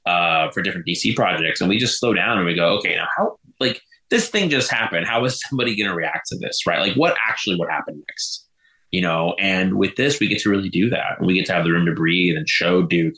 uh, 0.06 0.50
for 0.50 0.62
different 0.62 0.86
DC 0.86 1.14
projects, 1.14 1.60
and 1.60 1.68
we 1.68 1.78
just 1.78 2.00
slow 2.00 2.14
down 2.14 2.38
and 2.38 2.46
we 2.46 2.54
go, 2.54 2.76
okay, 2.78 2.96
now 2.96 3.06
how 3.16 3.38
like 3.60 3.80
this 4.10 4.28
thing 4.28 4.48
just 4.48 4.70
happened. 4.70 5.06
How 5.06 5.24
is 5.24 5.40
somebody 5.48 5.76
going 5.76 5.90
to 5.90 5.96
react 5.96 6.28
to 6.28 6.38
this, 6.38 6.66
right? 6.66 6.80
Like 6.80 6.96
what 6.96 7.16
actually 7.28 7.56
would 7.56 7.70
happen 7.70 8.02
next? 8.08 8.48
You 8.90 9.02
know, 9.02 9.34
and 9.40 9.74
with 9.74 9.96
this, 9.96 10.20
we 10.20 10.28
get 10.28 10.38
to 10.40 10.50
really 10.50 10.68
do 10.68 10.88
that. 10.90 11.20
We 11.20 11.34
get 11.34 11.46
to 11.46 11.52
have 11.52 11.64
the 11.64 11.72
room 11.72 11.86
to 11.86 11.92
breathe 11.92 12.36
and 12.36 12.48
show 12.48 12.82
Duke 12.82 13.14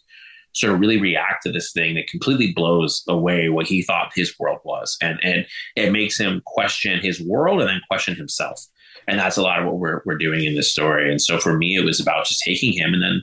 sort 0.57 0.75
of 0.75 0.81
really 0.81 1.01
react 1.01 1.43
to 1.43 1.53
this 1.53 1.73
thing 1.73 1.95
that 1.95 2.09
completely 2.09 2.53
blows 2.53 3.03
away 3.09 3.49
what 3.49 3.67
he 3.67 3.83
thought 3.83 4.13
his 4.15 4.39
world 4.39 4.61
was. 4.65 4.97
And, 5.01 5.19
and 5.23 5.47
it 5.77 5.93
makes 5.93 6.19
him 6.19 6.43
question 6.47 7.01
his 7.01 7.21
world 7.21 7.61
and 7.61 7.69
then 7.69 7.81
question 7.89 8.15
himself. 8.15 8.61
And 9.09 9.19
that's 9.19 9.37
a 9.37 9.43
lot 9.43 9.61
of 9.61 9.67
what 9.67 9.79
we're, 9.79 10.03
we're 10.05 10.19
doing 10.19 10.45
in 10.45 10.55
this 10.55 10.73
story. 10.73 11.11
And 11.11 11.21
so 11.21 11.39
for 11.39 11.57
me, 11.57 11.77
it 11.77 11.85
was 11.85 12.01
about 12.01 12.27
just 12.27 12.43
taking 12.45 12.73
him 12.73 12.95
and 12.95 13.03
then, 13.03 13.23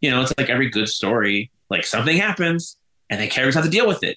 you 0.00 0.10
know, 0.10 0.22
it's 0.22 0.32
like 0.36 0.50
every 0.50 0.68
good 0.68 0.88
story, 0.88 1.50
like 1.70 1.84
something 1.84 2.16
happens 2.16 2.76
and 3.10 3.20
the 3.20 3.26
characters 3.26 3.54
have 3.54 3.64
to 3.64 3.70
deal 3.70 3.86
with 3.86 4.02
it 4.02 4.16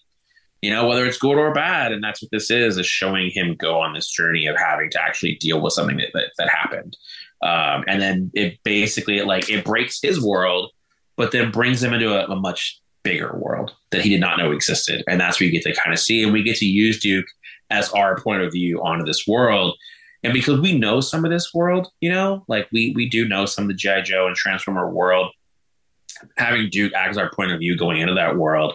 you 0.62 0.70
know 0.70 0.88
whether 0.88 1.06
it's 1.06 1.18
good 1.18 1.38
or 1.38 1.54
bad 1.54 1.92
and 1.92 2.04
that's 2.04 2.22
what 2.22 2.32
this 2.32 2.52
is 2.52 2.78
is 2.78 2.86
showing 2.86 3.30
him 3.32 3.56
go 3.56 3.80
on 3.80 3.94
this 3.94 4.10
journey 4.10 4.46
of 4.48 4.58
having 4.58 4.90
to 4.90 5.02
actually 5.02 5.36
deal 5.36 5.62
with 5.62 5.74
something 5.74 5.98
that 5.98 6.10
that, 6.14 6.32
that 6.38 6.50
happened 6.50 6.98
um, 7.42 7.86
and 7.88 8.02
then 8.02 8.32
it 8.34 8.60
basically 8.64 9.22
like 9.22 9.50
it 9.50 9.64
breaks 9.64 10.02
his 10.02 10.24
world 10.24 10.72
but 11.20 11.34
then 11.34 11.52
brings 11.52 11.82
them 11.82 11.94
into 11.94 12.14
a, 12.14 12.32
a 12.32 12.36
much 12.36 12.80
bigger 13.04 13.38
world 13.38 13.76
that 13.92 14.02
he 14.02 14.10
did 14.10 14.22
not 14.22 14.40
know 14.40 14.54
existed. 14.54 15.04
And 15.06 15.20
that's 15.20 15.38
where 15.38 15.48
you 15.48 15.52
get 15.52 15.64
to 15.64 15.80
kind 15.80 15.94
of 15.94 16.00
see, 16.00 16.24
and 16.24 16.32
we 16.32 16.44
get 16.44 16.56
to 16.58 16.66
use 16.66 17.02
Duke 17.02 17.26
as 17.70 17.92
our 17.92 18.18
point 18.22 18.42
of 18.42 18.54
view 18.54 18.82
onto 18.82 19.04
this 19.04 19.28
world. 19.28 19.76
And 20.24 20.32
because 20.32 20.62
we 20.62 20.78
know 20.78 21.02
some 21.02 21.26
of 21.26 21.32
this 21.32 21.54
world, 21.54 21.90
you 22.00 22.10
know, 22.10 22.46
like 22.48 22.70
we 22.72 22.94
we 22.96 23.10
do 23.10 23.28
know 23.28 23.46
some 23.46 23.66
of 23.66 23.68
the 23.68 23.74
G.I. 23.74 24.02
Joe 24.02 24.28
and 24.28 24.36
Transformer 24.36 24.90
world, 24.90 25.34
having 26.38 26.70
Duke 26.70 26.94
act 26.94 27.12
as 27.12 27.18
our 27.18 27.32
point 27.34 27.52
of 27.52 27.60
view 27.60 27.78
going 27.78 28.00
into 28.00 28.14
that 28.14 28.38
world, 28.38 28.74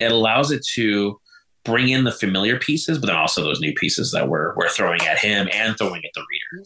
it 0.00 0.10
allows 0.10 0.50
it 0.50 0.66
to 0.74 1.20
bring 1.64 1.90
in 1.90 2.04
the 2.04 2.12
familiar 2.12 2.58
pieces, 2.58 2.98
but 2.98 3.06
then 3.06 3.16
also 3.16 3.42
those 3.42 3.60
new 3.60 3.74
pieces 3.74 4.12
that 4.12 4.28
we're 4.28 4.54
we're 4.56 4.70
throwing 4.70 5.02
at 5.02 5.18
him 5.18 5.46
and 5.52 5.76
throwing 5.76 6.02
at 6.04 6.10
the 6.14 6.22
reader. 6.22 6.64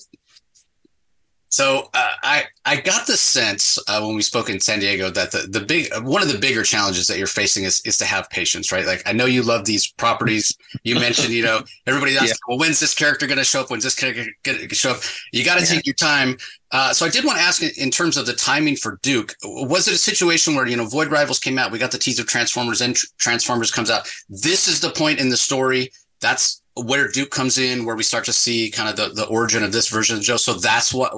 So 1.56 1.88
uh, 1.94 2.10
I 2.22 2.44
I 2.66 2.76
got 2.76 3.06
the 3.06 3.16
sense 3.16 3.78
uh, 3.88 4.02
when 4.02 4.14
we 4.14 4.20
spoke 4.20 4.50
in 4.50 4.60
San 4.60 4.78
Diego 4.78 5.08
that 5.08 5.32
the, 5.32 5.48
the 5.48 5.60
big 5.60 5.88
one 6.02 6.20
of 6.20 6.30
the 6.30 6.36
bigger 6.36 6.62
challenges 6.62 7.06
that 7.06 7.16
you're 7.16 7.26
facing 7.26 7.64
is 7.64 7.80
is 7.86 7.96
to 7.96 8.04
have 8.04 8.28
patience, 8.28 8.70
right? 8.72 8.84
Like 8.84 9.02
I 9.06 9.14
know 9.14 9.24
you 9.24 9.42
love 9.42 9.64
these 9.64 9.90
properties. 9.90 10.54
You 10.84 11.00
mentioned, 11.00 11.32
you 11.32 11.42
know, 11.42 11.62
everybody 11.86 12.14
asks, 12.14 12.28
yeah. 12.28 12.34
well, 12.46 12.58
when's 12.58 12.78
this 12.78 12.92
character 12.92 13.26
going 13.26 13.38
to 13.38 13.44
show 13.44 13.62
up? 13.62 13.70
When's 13.70 13.84
this 13.84 13.94
character 13.94 14.26
going 14.42 14.68
to 14.68 14.74
show 14.74 14.90
up? 14.90 14.98
You 15.32 15.46
got 15.46 15.54
to 15.54 15.64
yeah. 15.64 15.76
take 15.76 15.86
your 15.86 15.94
time. 15.94 16.36
Uh, 16.72 16.92
so 16.92 17.06
I 17.06 17.08
did 17.08 17.24
want 17.24 17.38
to 17.38 17.42
ask 17.42 17.62
in 17.62 17.90
terms 17.90 18.18
of 18.18 18.26
the 18.26 18.34
timing 18.34 18.76
for 18.76 18.98
Duke, 19.00 19.34
was 19.42 19.88
it 19.88 19.94
a 19.94 19.98
situation 19.98 20.56
where, 20.56 20.66
you 20.66 20.76
know, 20.76 20.84
Void 20.84 21.10
Rivals 21.10 21.38
came 21.38 21.58
out, 21.58 21.72
we 21.72 21.78
got 21.78 21.90
the 21.90 21.96
teaser 21.96 22.20
of 22.20 22.28
Transformers 22.28 22.82
and 22.82 22.94
Transformers 23.16 23.70
comes 23.70 23.90
out. 23.90 24.12
This 24.28 24.68
is 24.68 24.82
the 24.82 24.90
point 24.90 25.20
in 25.20 25.30
the 25.30 25.38
story. 25.38 25.90
That's 26.20 26.60
where 26.76 27.08
Duke 27.08 27.30
comes 27.30 27.58
in, 27.58 27.84
where 27.84 27.96
we 27.96 28.02
start 28.02 28.24
to 28.26 28.32
see 28.32 28.70
kind 28.70 28.88
of 28.88 28.96
the, 28.96 29.14
the 29.14 29.26
origin 29.26 29.64
of 29.64 29.72
this 29.72 29.88
version 29.88 30.16
of 30.16 30.22
Joe. 30.22 30.36
So 30.36 30.54
that's 30.54 30.92
what 30.92 31.12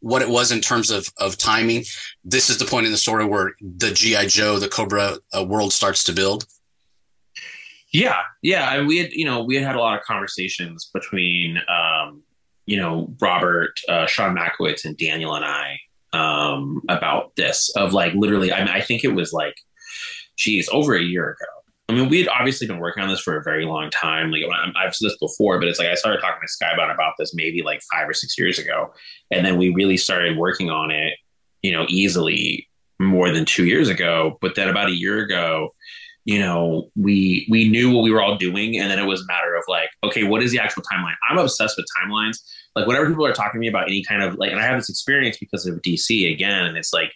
what 0.00 0.20
it 0.22 0.28
was 0.28 0.52
in 0.52 0.60
terms 0.60 0.90
of 0.90 1.08
of 1.18 1.36
timing. 1.36 1.84
This 2.24 2.50
is 2.50 2.58
the 2.58 2.64
point 2.64 2.86
in 2.86 2.92
the 2.92 2.98
story 2.98 3.24
where 3.24 3.54
the 3.60 3.90
GI 3.90 4.26
Joe, 4.28 4.58
the 4.58 4.68
Cobra 4.68 5.18
uh, 5.36 5.44
world 5.44 5.72
starts 5.72 6.04
to 6.04 6.12
build. 6.12 6.46
Yeah, 7.90 8.20
yeah, 8.42 8.74
and 8.74 8.86
we 8.86 8.98
had 8.98 9.12
you 9.12 9.24
know 9.24 9.42
we 9.42 9.56
had 9.56 9.64
had 9.64 9.76
a 9.76 9.80
lot 9.80 9.98
of 9.98 10.04
conversations 10.04 10.90
between 10.94 11.58
um, 11.68 12.22
you 12.66 12.76
know 12.76 13.12
Robert, 13.20 13.80
uh, 13.88 14.06
Sean 14.06 14.36
Mackiewicz, 14.36 14.84
and 14.84 14.96
Daniel 14.96 15.34
and 15.34 15.44
I 15.44 15.78
um, 16.12 16.82
about 16.88 17.34
this. 17.36 17.70
Of 17.76 17.92
like 17.92 18.14
literally, 18.14 18.52
I 18.52 18.60
mean, 18.60 18.68
I 18.68 18.80
think 18.80 19.04
it 19.04 19.14
was 19.14 19.32
like, 19.32 19.56
geez, 20.36 20.68
over 20.72 20.94
a 20.94 21.02
year 21.02 21.30
ago 21.30 21.63
I 21.88 21.92
mean, 21.92 22.08
we 22.08 22.18
had 22.18 22.28
obviously 22.28 22.66
been 22.66 22.78
working 22.78 23.02
on 23.02 23.10
this 23.10 23.20
for 23.20 23.36
a 23.36 23.42
very 23.42 23.66
long 23.66 23.90
time. 23.90 24.30
Like 24.30 24.42
I've 24.76 24.94
said 24.94 25.10
this 25.10 25.18
before, 25.18 25.58
but 25.58 25.68
it's 25.68 25.78
like 25.78 25.88
I 25.88 25.94
started 25.94 26.20
talking 26.20 26.40
to 26.40 26.64
Skybound 26.64 26.92
about 26.92 27.14
this 27.18 27.34
maybe 27.34 27.62
like 27.62 27.82
five 27.92 28.08
or 28.08 28.14
six 28.14 28.38
years 28.38 28.58
ago, 28.58 28.92
and 29.30 29.44
then 29.44 29.58
we 29.58 29.68
really 29.68 29.98
started 29.98 30.38
working 30.38 30.70
on 30.70 30.90
it, 30.90 31.14
you 31.62 31.72
know, 31.72 31.84
easily 31.88 32.68
more 32.98 33.30
than 33.30 33.44
two 33.44 33.66
years 33.66 33.88
ago. 33.88 34.38
But 34.40 34.54
then 34.54 34.68
about 34.68 34.88
a 34.88 34.94
year 34.94 35.20
ago, 35.20 35.74
you 36.24 36.38
know, 36.38 36.90
we 36.96 37.46
we 37.50 37.68
knew 37.68 37.94
what 37.94 38.02
we 38.02 38.10
were 38.10 38.22
all 38.22 38.38
doing, 38.38 38.78
and 38.78 38.90
then 38.90 38.98
it 38.98 39.04
was 39.04 39.20
a 39.20 39.26
matter 39.26 39.54
of 39.54 39.64
like, 39.68 39.90
okay, 40.02 40.24
what 40.24 40.42
is 40.42 40.52
the 40.52 40.58
actual 40.58 40.82
timeline? 40.90 41.14
I'm 41.30 41.36
obsessed 41.36 41.76
with 41.76 41.86
timelines. 42.02 42.38
Like 42.74 42.86
whenever 42.86 43.08
people 43.08 43.26
are 43.26 43.34
talking 43.34 43.58
to 43.58 43.60
me 43.60 43.68
about 43.68 43.88
any 43.88 44.02
kind 44.02 44.22
of 44.22 44.36
like, 44.36 44.50
and 44.50 44.60
I 44.60 44.64
have 44.64 44.78
this 44.78 44.88
experience 44.88 45.36
because 45.36 45.66
of 45.66 45.82
DC 45.82 46.32
again, 46.32 46.64
and 46.64 46.78
it's 46.78 46.94
like 46.94 47.12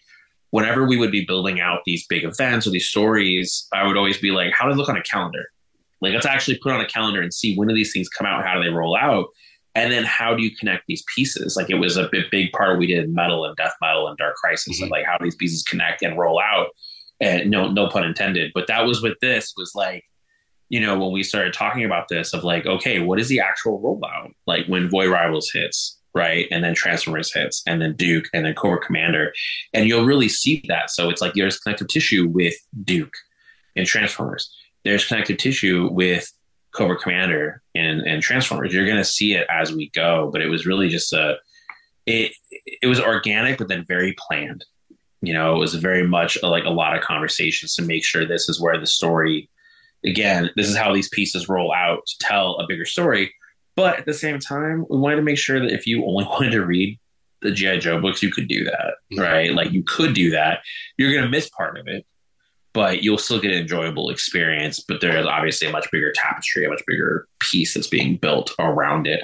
whenever 0.51 0.87
we 0.87 0.97
would 0.97 1.13
be 1.13 1.25
building 1.25 1.61
out 1.61 1.81
these 1.85 2.07
big 2.07 2.25
events 2.25 2.67
or 2.67 2.71
these 2.71 2.89
stories, 2.89 3.67
I 3.73 3.87
would 3.87 3.97
always 3.97 4.19
be 4.19 4.31
like, 4.31 4.53
how 4.53 4.67
does 4.67 4.77
it 4.77 4.79
look 4.79 4.89
on 4.89 4.97
a 4.97 5.03
calendar? 5.03 5.45
Like, 6.01 6.15
let's 6.15 6.27
actually 6.27 6.59
put 6.59 6.73
on 6.73 6.81
a 6.81 6.87
calendar 6.87 7.21
and 7.21 7.35
see 7.35 7.57
when 7.57 7.69
do 7.69 7.75
these 7.75 7.93
things 7.93 8.09
come 8.09 8.27
out? 8.27 8.47
How 8.47 8.55
do 8.55 8.63
they 8.63 8.75
roll 8.75 8.97
out? 8.97 9.27
And 9.75 9.93
then 9.93 10.05
how 10.05 10.35
do 10.35 10.43
you 10.43 10.55
connect 10.57 10.85
these 10.89 11.05
pieces? 11.15 11.57
Like, 11.57 11.71
it 11.71 11.75
was 11.75 11.97
a 11.97 12.09
big, 12.11 12.31
big 12.31 12.53
part 12.53 12.79
we 12.79 12.87
did 12.87 13.13
metal 13.13 13.45
and 13.45 13.57
death 13.57 13.75
metal 13.81 14.09
and 14.09 14.17
dark 14.17 14.37
crisis, 14.37 14.77
mm-hmm. 14.77 14.85
and 14.85 14.91
like 14.91 15.05
how 15.05 15.19
these 15.21 15.37
pieces 15.37 15.63
connect 15.63 16.03
and 16.03 16.19
roll 16.19 16.41
out. 16.41 16.69
And 17.21 17.51
no, 17.51 17.69
no 17.69 17.89
pun 17.89 18.05
intended. 18.05 18.53
But 18.55 18.69
that 18.69 18.87
was 18.87 19.03
with 19.03 19.19
this 19.21 19.53
was 19.57 19.73
like, 19.75 20.05
you 20.69 20.81
know, 20.81 20.99
when 20.99 21.13
we 21.13 21.23
started 21.23 21.53
talking 21.53 21.85
about 21.85 22.09
this, 22.09 22.33
of 22.33 22.45
like, 22.45 22.67
okay, 22.67 23.01
what 23.01 23.19
is 23.19 23.29
the 23.29 23.41
actual 23.41 23.81
rollout? 23.81 24.33
Like 24.47 24.67
when 24.67 24.89
Void 24.89 25.11
Rivals 25.11 25.51
hits, 25.51 25.98
right? 26.15 26.47
And 26.51 26.65
then 26.65 26.75
Transformers 26.75 27.33
hits, 27.33 27.63
and 27.67 27.81
then 27.81 27.95
Duke, 27.95 28.27
and 28.33 28.45
then 28.45 28.55
Cobra 28.55 28.81
Commander. 28.81 29.33
And 29.73 29.87
you'll 29.87 30.05
really 30.05 30.29
see 30.29 30.65
that. 30.69 30.91
So 30.91 31.11
it's 31.11 31.21
like 31.21 31.35
there's 31.35 31.59
connective 31.59 31.89
tissue 31.89 32.29
with 32.29 32.55
Duke 32.85 33.15
and 33.77 33.87
Transformers. 33.87 34.53
There's 34.85 35.05
connective 35.05 35.39
tissue 35.39 35.89
with 35.93 36.33
Cobra 36.73 36.99
Commander 36.99 37.63
and, 37.75 38.01
and 38.03 38.23
Transformers. 38.23 38.73
You're 38.73 38.87
to 38.87 39.05
see 39.05 39.35
it 39.35 39.47
as 39.51 39.73
we 39.73 39.91
go, 39.91 40.31
but 40.33 40.43
it 40.43 40.49
was 40.49 40.67
really 40.67 40.89
just 40.89 41.13
a, 41.13 41.37
it, 42.07 42.33
it 42.83 42.87
was 42.87 43.01
organic, 43.01 43.59
but 43.59 43.69
then 43.69 43.85
very 43.87 44.15
planned. 44.19 44.65
You 45.21 45.35
know, 45.35 45.57
it 45.57 45.59
was 45.59 45.75
very 45.75 46.07
much 46.07 46.41
like 46.43 46.65
a 46.65 46.71
lot 46.71 46.97
of 46.97 47.03
conversations 47.03 47.75
to 47.75 47.83
make 47.83 48.05
sure 48.05 48.25
this 48.25 48.49
is 48.49 48.61
where 48.61 48.79
the 48.79 48.87
story, 48.87 49.51
again, 50.05 50.51
this 50.57 50.69
is 50.69 50.77
how 50.77 50.95
these 50.95 51.09
pieces 51.09 51.49
roll 51.49 51.73
out 51.73 52.07
to 52.07 52.19
tell 52.21 52.57
a 52.57 52.67
bigger 52.67 52.85
story. 52.85 53.33
But 53.79 53.97
at 53.97 54.07
the 54.07 54.13
same 54.13 54.41
time, 54.41 54.85
we 54.91 54.99
wanted 54.99 55.17
to 55.17 55.23
make 55.23 55.39
sure 55.39 55.61
that 55.61 55.71
if 55.71 55.87
you 55.87 56.05
only 56.05 56.25
wanted 56.29 56.51
to 56.51 56.67
read 56.67 56.99
the 57.43 57.53
GI 57.53 57.79
Joe 57.79 58.01
books, 58.01 58.25
you 58.25 58.33
could 58.33 58.49
do 58.49 58.65
that, 58.65 58.95
right? 59.17 59.55
Like 59.55 59.71
you 59.71 59.85
could 59.85 60.15
do 60.15 60.33
that. 60.33 60.63
You're 60.97 61.13
going 61.13 61.23
to 61.23 61.31
miss 61.31 61.49
part 61.49 61.79
of 61.79 61.87
it, 61.87 62.05
but 62.73 63.05
you'll 63.05 63.19
still 63.19 63.39
get 63.39 63.53
an 63.53 63.59
enjoyable 63.59 64.11
experience. 64.11 64.81
But 64.81 65.01
there's 65.01 65.25
obviously 65.25 65.69
a 65.69 65.71
much 65.71 65.89
bigger 65.93 66.13
tapestry, 66.13 66.65
a 66.65 66.71
much 66.71 66.83
bigger 66.89 67.29
piece 67.39 67.75
that's 67.75 67.87
being 67.87 68.17
built 68.17 68.51
around 68.59 69.07
it. 69.07 69.21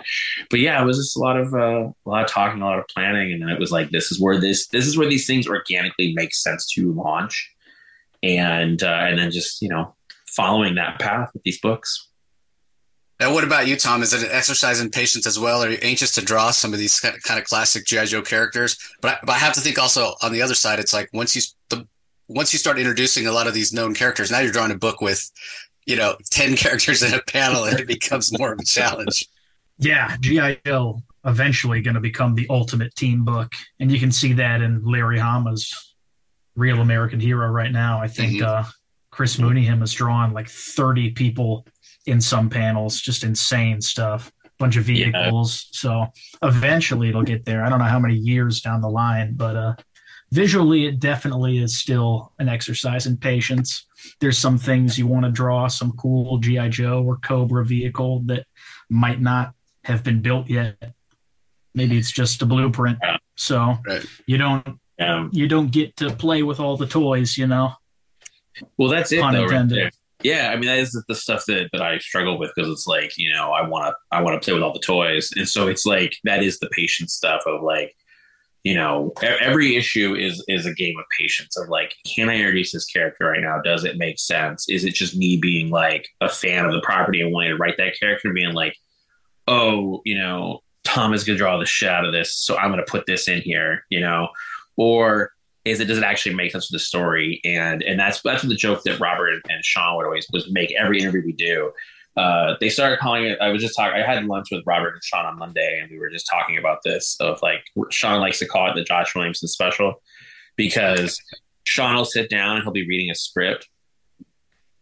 But 0.51 0.61
yeah, 0.61 0.81
it 0.81 0.87
was 0.87 0.99
just 0.99 1.17
a 1.17 1.21
lot 1.21 1.37
of 1.37 1.53
uh, 1.53 1.89
a 1.89 2.09
lot 2.09 2.23
of 2.23 2.31
talking, 2.31 2.63
a 2.63 2.65
lot 2.65 2.79
of 2.79 2.87
planning, 2.87 3.33
and 3.33 3.43
then 3.43 3.49
it 3.49 3.59
was 3.59 3.73
like, 3.73 3.91
this 3.91 4.13
is 4.13 4.21
where 4.21 4.41
this 4.41 4.69
this 4.69 4.87
is 4.87 4.97
where 4.97 5.09
these 5.09 5.27
things 5.27 5.49
organically 5.49 6.15
make 6.15 6.33
sense 6.33 6.65
to 6.75 6.93
launch, 6.93 7.53
and 8.23 8.85
uh, 8.85 9.01
and 9.01 9.19
then 9.19 9.33
just 9.33 9.61
you 9.61 9.69
know 9.69 9.97
following 10.29 10.77
that 10.77 11.01
path 11.01 11.31
with 11.35 11.43
these 11.43 11.59
books. 11.59 12.09
And 13.21 13.33
what 13.33 13.45
about 13.45 13.69
you, 13.69 13.77
Tom? 13.77 14.03
Is 14.03 14.13
it 14.13 14.25
an 14.25 14.33
exercise 14.33 14.81
in 14.81 14.91
patience 14.91 15.27
as 15.27 15.39
well? 15.39 15.63
Are 15.63 15.71
you 15.71 15.79
anxious 15.83 16.13
to 16.15 16.25
draw 16.25 16.51
some 16.51 16.73
of 16.73 16.81
these 16.81 16.99
kind 16.99 17.39
of 17.39 17.45
classic 17.45 17.87
GI 17.87 18.07
Joe 18.07 18.23
characters? 18.23 18.77
But 19.01 19.13
I, 19.13 19.19
but 19.25 19.33
I 19.33 19.39
have 19.39 19.53
to 19.55 19.61
think 19.61 19.79
also 19.79 20.15
on 20.21 20.33
the 20.33 20.43
other 20.43 20.55
side, 20.55 20.81
it's 20.81 20.93
like 20.93 21.09
once 21.13 21.37
you 21.37 21.43
the 21.69 21.87
once 22.29 22.53
you 22.53 22.59
start 22.59 22.79
introducing 22.79 23.27
a 23.27 23.33
lot 23.33 23.47
of 23.47 23.55
these 23.55 23.73
known 23.73 23.95
characters, 23.95 24.31
now 24.31 24.41
you're 24.41 24.53
drawing 24.53 24.73
a 24.73 24.77
book 24.77 25.01
with, 25.01 25.31
you 25.87 25.97
know, 25.97 26.17
10 26.31 26.57
characters 26.57 27.03
in 27.03 27.15
a 27.15 27.23
panel 27.23 27.65
and 27.65 27.79
it 27.79 27.87
becomes 27.87 28.37
more 28.37 28.53
of 28.53 28.59
a 28.59 28.65
challenge. 28.65 29.29
Yeah, 29.77 30.17
G.I. 30.21 30.61
Joe 30.65 31.03
eventually 31.25 31.83
going 31.83 31.97
to 31.97 32.01
become 32.01 32.37
the 32.37 32.47
ultimate 32.49 32.95
team 32.95 33.25
book. 33.25 33.53
And 33.81 33.91
you 33.91 33.99
can 33.99 34.13
see 34.13 34.33
that 34.35 34.63
in 34.63 34.85
Larry 34.85 35.19
Hama's 35.19 35.97
Real 36.55 36.81
American 36.81 37.19
Hero 37.19 37.49
right 37.49 37.73
now. 37.73 38.01
I 38.01 38.07
think 38.07 38.35
mm-hmm. 38.35 38.67
uh, 38.67 38.71
Chris 39.11 39.37
Mooneyham 39.37 39.81
has 39.81 39.93
drawn 39.93 40.33
like 40.33 40.49
30 40.49 41.11
people 41.11 41.67
in 42.07 42.21
some 42.21 42.51
panels, 42.51 43.01
just 43.01 43.25
insane 43.25 43.81
stuff. 43.81 44.33
Bunch 44.59 44.77
of 44.77 44.85
vehicles. 44.85 45.69
Yeah. 45.73 45.79
So 45.79 46.07
eventually 46.43 47.09
it'll 47.09 47.25
get 47.25 47.45
there. 47.45 47.65
I 47.65 47.69
don't 47.69 47.81
know 47.81 47.87
how 47.87 47.99
many 47.99 48.15
years 48.15 48.61
down 48.61 48.81
the 48.81 48.89
line, 48.89 49.35
but 49.35 49.57
uh, 49.57 49.75
visually 50.31 50.87
it 50.87 50.99
definitely 50.99 51.59
is 51.59 51.79
still 51.79 52.33
an 52.39 52.49
exercise 52.49 53.07
in 53.07 53.17
patience 53.17 53.87
there's 54.21 54.37
some 54.37 54.59
things 54.59 54.99
you 54.99 55.07
want 55.07 55.25
to 55.25 55.31
draw 55.31 55.69
some 55.69 55.93
cool 55.93 56.39
gi 56.39 56.69
joe 56.71 57.03
or 57.03 57.17
cobra 57.19 57.65
vehicle 57.65 58.21
that 58.27 58.45
might 58.91 59.21
not 59.21 59.55
have 59.85 60.03
been 60.03 60.21
built 60.21 60.49
yet 60.49 60.77
maybe 61.75 61.97
it's 61.97 62.11
just 62.11 62.43
a 62.43 62.47
blueprint 62.47 62.99
so 63.37 63.77
right. 63.87 64.05
you 64.27 64.37
don't 64.37 64.67
um, 65.01 65.31
you 65.33 65.49
don't 65.49 65.73
get 65.73 65.97
to 65.97 66.11
play 66.11 66.43
with 66.43 66.61
all 66.61 66.77
the 66.77 66.87
toys 66.87 67.39
you 67.39 67.47
know 67.47 67.73
well 68.77 68.89
that's 68.89 69.13
it 69.13 69.21
though, 69.21 69.47
right 69.47 69.95
yeah 70.25 70.51
i 70.51 70.57
mean 70.57 70.67
that 70.67 70.79
is 70.79 71.01
the 71.07 71.15
stuff 71.15 71.45
that, 71.47 71.69
that 71.73 71.83
i 71.83 71.99
struggle 71.99 72.39
with 72.39 72.51
because 72.57 72.71
it's 72.71 72.87
like 72.87 73.17
you 73.17 73.33
know 73.33 73.53
i 73.53 73.67
want 73.67 73.87
to 73.87 73.95
i 74.11 74.21
want 74.21 74.41
to 74.41 74.45
play 74.45 74.55
with 74.55 74.63
all 74.63 74.73
the 74.73 74.81
toys. 74.81 75.31
And 75.37 75.49
so 75.49 75.69
it's 75.69 75.87
like 75.87 76.17
that 76.25 76.43
is 76.43 76.59
the 76.59 76.69
patience 76.71 77.13
stuff 77.13 77.43
of 77.47 77.63
like 77.63 77.95
you 78.65 78.75
know 78.75 79.13
every 79.23 79.77
issue 79.77 80.15
is 80.15 80.43
is 80.49 80.67
a 80.67 80.75
game 80.75 80.99
of 80.99 81.05
patience 81.17 81.57
of 81.57 81.69
like 81.69 81.95
can 82.07 82.31
i 82.31 82.35
introduce 82.35 82.73
this 82.73 82.87
character 82.87 83.27
right 83.27 83.43
now? 83.43 83.61
Does 83.63 83.85
it 83.85 83.99
make 83.99 84.19
sense? 84.19 84.69
Is 84.69 84.85
it 84.85 84.95
just 84.95 85.15
me 85.15 85.37
being 85.37 85.71
like 85.71 86.09
a 86.21 86.29
fan 86.29 86.65
of 86.65 86.73
the 86.73 86.81
property 86.81 87.21
and 87.21 87.33
wanting 87.33 87.51
to 87.51 87.57
write 87.57 87.77
that 87.77 87.99
character 88.01 88.29
and 88.29 88.35
being 88.35 88.55
like 88.55 88.75
oh 89.47 90.01
you 90.05 90.17
know 90.19 90.61
tom 90.85 91.13
is 91.13 91.25
going 91.25 91.37
to 91.37 91.43
draw 91.43 91.59
the 91.59 91.67
shit 91.67 91.89
out 91.89 92.07
of 92.07 92.13
this 92.13 92.35
so 92.35 92.57
i'm 92.57 92.71
going 92.71 92.83
to 92.83 92.91
put 92.91 93.05
this 93.07 93.29
in 93.29 93.43
here 93.43 93.85
you 93.91 94.01
know? 94.01 94.29
Or 94.77 95.31
is 95.65 95.81
it 95.81 95.87
does 95.87 95.99
it 95.99 96.05
actually 96.05 96.35
make 96.35 96.53
sense 96.53 96.67
for 96.67 96.73
the 96.73 96.79
story 96.79 97.41
and 97.45 97.83
and 97.83 97.99
that's 97.99 98.21
that's 98.23 98.43
the 98.43 98.55
joke 98.55 98.83
that 98.83 99.01
robert 99.01 99.43
and, 99.49 99.65
sean 99.65 99.97
would 99.97 100.05
always 100.05 100.27
was 100.33 100.51
make 100.51 100.73
every 100.73 101.01
interview 101.01 101.23
we 101.25 101.33
do 101.33 101.73
uh, 102.17 102.55
they 102.61 102.69
started 102.69 102.99
calling 103.01 103.25
it. 103.25 103.39
I 103.41 103.49
was 103.49 103.61
just 103.61 103.77
talking. 103.77 104.01
I 104.01 104.07
had 104.07 104.25
lunch 104.25 104.49
with 104.53 104.63
Robert 104.67 104.95
and 104.95 105.03
Sean 105.03 105.27
on 105.27 105.39
Monday, 105.39 105.81
and 105.81 105.91
we 105.91 105.99
were 105.99 106.11
just 106.11 106.29
talking 106.31 106.59
about 106.59 106.79
this. 106.85 107.17
Of 107.19 107.43
like, 107.43 107.65
Sean 107.91 108.21
likes 108.21 108.39
to 108.39 108.47
call 108.47 108.71
it 108.71 108.75
the 108.75 108.85
Josh 108.85 109.15
Williamson 109.15 109.49
special 109.49 110.01
because 110.57 111.21
Sean 111.65 111.97
will 111.97 112.05
sit 112.05 112.31
down 112.31 112.57
and 112.57 112.63
he'll 112.63 112.73
be 112.73 112.87
reading 112.87 113.11
a 113.11 113.17
script, 113.17 113.69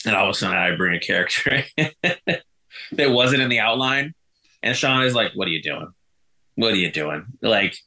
and 0.04 0.14
all 0.14 0.24
of 0.26 0.30
a 0.30 0.34
sudden 0.34 0.56
I 0.56 0.76
bring 0.76 0.94
a 0.94 1.00
character 1.00 1.64
that 2.02 3.10
wasn't 3.10 3.40
in 3.40 3.48
the 3.48 3.60
outline, 3.60 4.12
and 4.62 4.76
Sean 4.76 5.02
is 5.02 5.14
like, 5.14 5.32
"What 5.34 5.48
are 5.48 5.52
you 5.52 5.62
doing? 5.62 5.88
What 6.56 6.74
are 6.74 6.76
you 6.76 6.92
doing?" 6.92 7.24
Like 7.40 7.78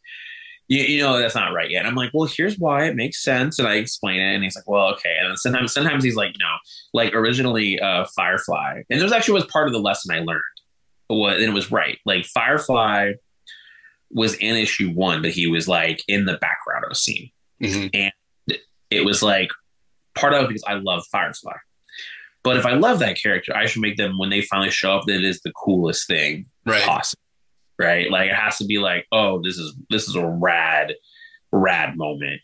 you, 0.67 0.81
you 0.83 1.01
know 1.01 1.17
that's 1.17 1.35
not 1.35 1.53
right 1.53 1.69
yet. 1.69 1.79
And 1.79 1.87
I'm 1.87 1.95
like, 1.95 2.11
well, 2.13 2.29
here's 2.31 2.57
why 2.57 2.85
it 2.85 2.95
makes 2.95 3.23
sense, 3.23 3.59
and 3.59 3.67
I 3.67 3.75
explain 3.75 4.19
it, 4.19 4.35
and 4.35 4.43
he's 4.43 4.55
like, 4.55 4.67
well, 4.67 4.91
okay. 4.93 5.15
And 5.19 5.37
sometimes, 5.37 5.73
sometimes 5.73 6.03
he's 6.03 6.15
like, 6.15 6.35
no, 6.39 6.55
like 6.93 7.13
originally, 7.13 7.79
uh, 7.79 8.05
Firefly, 8.15 8.83
and 8.89 9.01
this 9.01 9.11
actually 9.11 9.35
was 9.35 9.45
part 9.45 9.67
of 9.67 9.73
the 9.73 9.79
lesson 9.79 10.15
I 10.15 10.19
learned. 10.19 10.41
What 11.07 11.35
and 11.35 11.43
it 11.43 11.53
was 11.53 11.71
right. 11.71 11.99
Like 12.05 12.25
Firefly 12.25 13.13
was 14.11 14.33
in 14.35 14.55
issue 14.55 14.91
one, 14.91 15.21
but 15.21 15.31
he 15.31 15.47
was 15.47 15.67
like 15.67 16.01
in 16.07 16.25
the 16.25 16.37
background 16.37 16.85
of 16.85 16.91
a 16.91 16.95
scene, 16.95 17.29
mm-hmm. 17.61 17.87
and 17.93 18.13
it 18.89 19.05
was 19.05 19.21
like 19.21 19.49
part 20.15 20.33
of 20.33 20.45
it 20.45 20.47
because 20.47 20.63
I 20.67 20.75
love 20.75 21.03
Firefly. 21.11 21.57
But 22.43 22.57
if 22.57 22.65
I 22.65 22.73
love 22.73 22.99
that 22.99 23.19
character, 23.19 23.55
I 23.55 23.65
should 23.65 23.81
make 23.81 23.97
them 23.97 24.19
when 24.19 24.29
they 24.29 24.41
finally 24.41 24.69
show 24.69 24.95
up 24.95 25.05
that 25.07 25.15
it 25.15 25.23
is 25.23 25.41
the 25.41 25.51
coolest 25.51 26.07
thing 26.07 26.45
right. 26.65 26.83
possible 26.83 27.19
right? 27.79 28.09
Like 28.09 28.29
it 28.29 28.35
has 28.35 28.57
to 28.57 28.65
be 28.65 28.77
like, 28.77 29.05
oh, 29.11 29.41
this 29.43 29.57
is 29.57 29.75
this 29.89 30.07
is 30.07 30.15
a 30.15 30.25
rad, 30.25 30.93
rad 31.51 31.97
moment. 31.97 32.41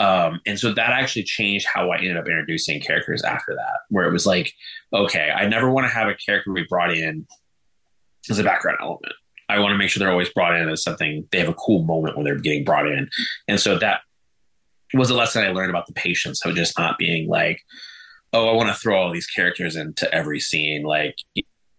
Um, 0.00 0.40
and 0.44 0.58
so 0.58 0.72
that 0.72 0.90
actually 0.90 1.22
changed 1.22 1.66
how 1.72 1.90
I 1.90 1.98
ended 1.98 2.16
up 2.16 2.26
introducing 2.26 2.80
characters 2.80 3.22
after 3.22 3.54
that, 3.54 3.80
where 3.90 4.08
it 4.08 4.12
was 4.12 4.26
like, 4.26 4.52
okay, 4.92 5.30
I 5.30 5.46
never 5.46 5.70
want 5.70 5.86
to 5.86 5.94
have 5.94 6.08
a 6.08 6.14
character 6.14 6.52
we 6.52 6.66
brought 6.68 6.92
in 6.92 7.26
as 8.28 8.38
a 8.38 8.44
background 8.44 8.78
element. 8.80 9.12
I 9.48 9.60
want 9.60 9.72
to 9.72 9.78
make 9.78 9.90
sure 9.90 10.00
they're 10.00 10.10
always 10.10 10.30
brought 10.30 10.56
in 10.56 10.68
as 10.68 10.82
something 10.82 11.28
they 11.30 11.38
have 11.38 11.48
a 11.48 11.54
cool 11.54 11.84
moment 11.84 12.16
when 12.16 12.24
they're 12.24 12.38
getting 12.38 12.64
brought 12.64 12.88
in. 12.88 13.08
And 13.46 13.60
so 13.60 13.78
that 13.78 14.00
was 14.94 15.10
a 15.10 15.14
lesson 15.14 15.44
I 15.44 15.50
learned 15.50 15.70
about 15.70 15.86
the 15.86 15.92
patience 15.92 16.44
of 16.44 16.54
just 16.54 16.78
not 16.78 16.98
being 16.98 17.28
like, 17.28 17.60
oh, 18.32 18.48
I 18.48 18.54
want 18.54 18.68
to 18.70 18.74
throw 18.74 18.98
all 18.98 19.12
these 19.12 19.26
characters 19.26 19.76
into 19.76 20.12
every 20.12 20.40
scene. 20.40 20.82
Like, 20.82 21.14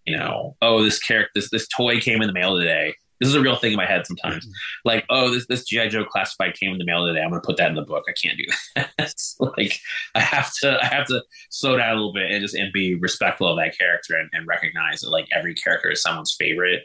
you 0.06 0.16
know, 0.16 0.56
oh, 0.62 0.84
this 0.84 1.00
character, 1.00 1.32
this 1.36 1.50
this 1.50 1.68
toy 1.68 2.00
came 2.00 2.22
in 2.22 2.28
the 2.28 2.34
mail 2.34 2.58
today. 2.58 2.96
This 3.20 3.30
is 3.30 3.36
a 3.36 3.42
real 3.42 3.56
thing 3.56 3.72
in 3.72 3.78
my 3.78 3.86
head 3.86 4.06
sometimes. 4.06 4.46
Mm-hmm. 4.46 4.52
Like, 4.84 5.06
oh, 5.10 5.32
this 5.32 5.48
this 5.48 5.66
GI 5.66 5.90
Joe 5.90 6.06
classified 6.06 6.54
came 6.54 6.72
in 6.72 6.78
the 6.78 6.86
mail 6.86 7.06
today. 7.06 7.22
I'm 7.22 7.30
going 7.30 7.42
to 7.42 7.46
put 7.46 7.58
that 7.58 7.70
in 7.70 7.76
the 7.76 7.82
book. 7.82 8.04
I 8.08 8.14
can't 8.14 8.38
do 8.38 8.46
that. 8.98 9.16
like, 9.58 9.80
I 10.14 10.20
have 10.20 10.52
to 10.62 10.78
I 10.82 10.86
have 10.86 11.08
to 11.08 11.24
slow 11.50 11.78
down 11.78 11.92
a 11.92 11.96
little 11.96 12.14
bit 12.14 12.32
and 12.32 12.42
just 12.42 12.56
and 12.56 12.72
be 12.72 12.96
respectful 12.96 13.48
of 13.48 13.58
that 13.58 13.78
character 13.78 14.16
and, 14.16 14.30
and 14.34 14.48
recognize 14.48 15.02
that 15.02 15.10
like 15.10 15.28
every 15.34 15.56
character 15.56 15.92
is 15.92 16.02
someone's 16.02 16.36
favorite. 16.38 16.84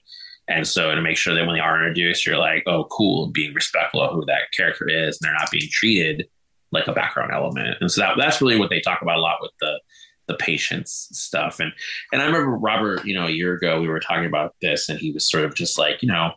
And 0.48 0.66
so 0.66 0.94
to 0.94 1.00
make 1.00 1.16
sure 1.16 1.32
that 1.34 1.46
when 1.46 1.54
they 1.54 1.60
are 1.60 1.76
introduced, 1.76 2.26
you're 2.26 2.36
like, 2.36 2.64
oh, 2.66 2.84
cool, 2.84 3.28
being 3.28 3.54
respectful 3.54 4.02
of 4.02 4.12
who 4.12 4.24
that 4.26 4.50
character 4.56 4.88
is, 4.88 5.18
and 5.20 5.28
they're 5.28 5.38
not 5.38 5.50
being 5.50 5.68
treated 5.70 6.26
like 6.72 6.88
a 6.88 6.92
background 6.92 7.32
element. 7.32 7.76
And 7.80 7.90
so 7.90 8.00
that 8.00 8.14
that's 8.18 8.40
really 8.40 8.58
what 8.58 8.70
they 8.70 8.80
talk 8.80 9.02
about 9.02 9.18
a 9.18 9.20
lot 9.20 9.38
with 9.40 9.52
the 9.60 9.80
the 10.30 10.36
patience 10.36 11.08
stuff. 11.12 11.60
And 11.60 11.72
and 12.12 12.22
I 12.22 12.26
remember 12.26 12.56
Robert, 12.56 13.04
you 13.04 13.14
know, 13.14 13.26
a 13.26 13.30
year 13.30 13.54
ago 13.54 13.80
we 13.80 13.88
were 13.88 14.00
talking 14.00 14.26
about 14.26 14.54
this, 14.62 14.88
and 14.88 14.98
he 14.98 15.10
was 15.10 15.28
sort 15.28 15.44
of 15.44 15.54
just 15.54 15.78
like, 15.78 16.02
you 16.02 16.08
know, 16.08 16.32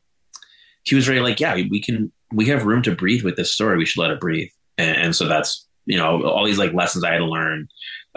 he 0.84 0.96
was 0.96 1.06
very 1.06 1.20
like, 1.20 1.40
yeah, 1.40 1.56
we 1.56 1.82
can 1.82 2.12
we 2.32 2.48
have 2.48 2.66
room 2.66 2.82
to 2.84 2.96
breathe 2.96 3.24
with 3.24 3.36
this 3.36 3.54
story. 3.54 3.78
We 3.78 3.86
should 3.86 4.02
let 4.02 4.12
it 4.12 4.20
breathe. 4.20 4.50
And, 4.78 4.98
and 4.98 5.16
so 5.16 5.28
that's 5.28 5.68
you 5.86 5.98
know 5.98 6.24
all 6.24 6.46
these 6.46 6.58
like 6.58 6.74
lessons 6.74 7.04
I 7.04 7.12
had 7.12 7.20
to 7.20 7.26
learn 7.26 7.68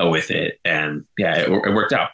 uh, 0.00 0.08
with 0.08 0.30
it, 0.30 0.58
and 0.64 1.04
yeah, 1.18 1.36
it, 1.38 1.50
it 1.50 1.74
worked 1.74 1.92
out. 1.92 2.10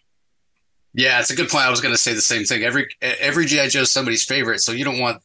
Yeah, 0.94 1.20
it's 1.20 1.30
a 1.30 1.36
good 1.36 1.48
point. 1.48 1.64
I 1.64 1.70
was 1.70 1.80
going 1.80 1.94
to 1.94 2.00
say 2.00 2.12
the 2.12 2.20
same 2.20 2.44
thing. 2.44 2.62
Every 2.62 2.88
every 3.00 3.46
GI 3.46 3.68
Joe 3.68 3.82
is 3.82 3.90
somebody's 3.90 4.24
favorite, 4.24 4.60
so 4.60 4.72
you 4.72 4.84
don't 4.84 4.98
want 4.98 5.22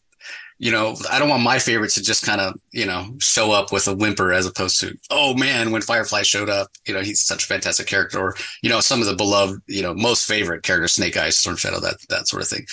you 0.60 0.72
know, 0.72 0.96
I 1.12 1.20
don't 1.20 1.30
want 1.30 1.44
my 1.44 1.60
favorites 1.60 1.94
to 1.96 2.04
just 2.04 2.26
kind 2.26 2.42
of, 2.42 2.60
you 2.72 2.86
know, 2.86 3.06
show 3.20 3.52
up 3.52 3.72
with 3.72 3.88
a 3.88 3.94
whimper 3.94 4.34
as 4.34 4.48
opposed 4.48 4.80
to, 4.80 4.98
oh 5.12 5.36
man, 5.36 5.72
when 5.72 5.84
Firefly 5.84 6.24
showed 6.24 6.50
up, 6.50 6.70
you 6.88 6.94
know, 6.94 7.02
he's 7.02 7.22
such 7.22 7.44
a 7.44 7.48
fantastic 7.48 7.86
character, 7.86 8.20
or 8.20 8.36
you 8.64 8.70
know, 8.70 8.80
some 8.80 9.00
of 9.00 9.08
the 9.08 9.16
beloved, 9.16 9.62
you 9.68 9.84
know, 9.84 9.94
most 9.94 10.28
favorite 10.28 10.64
characters, 10.64 10.94
Snake 10.94 11.16
Eyes, 11.16 11.38
Storm 11.38 11.58
Shadow, 11.58 11.80
that 11.82 11.98
that 12.10 12.28
sort 12.28 12.42
of 12.42 12.48
thing. 12.48 12.66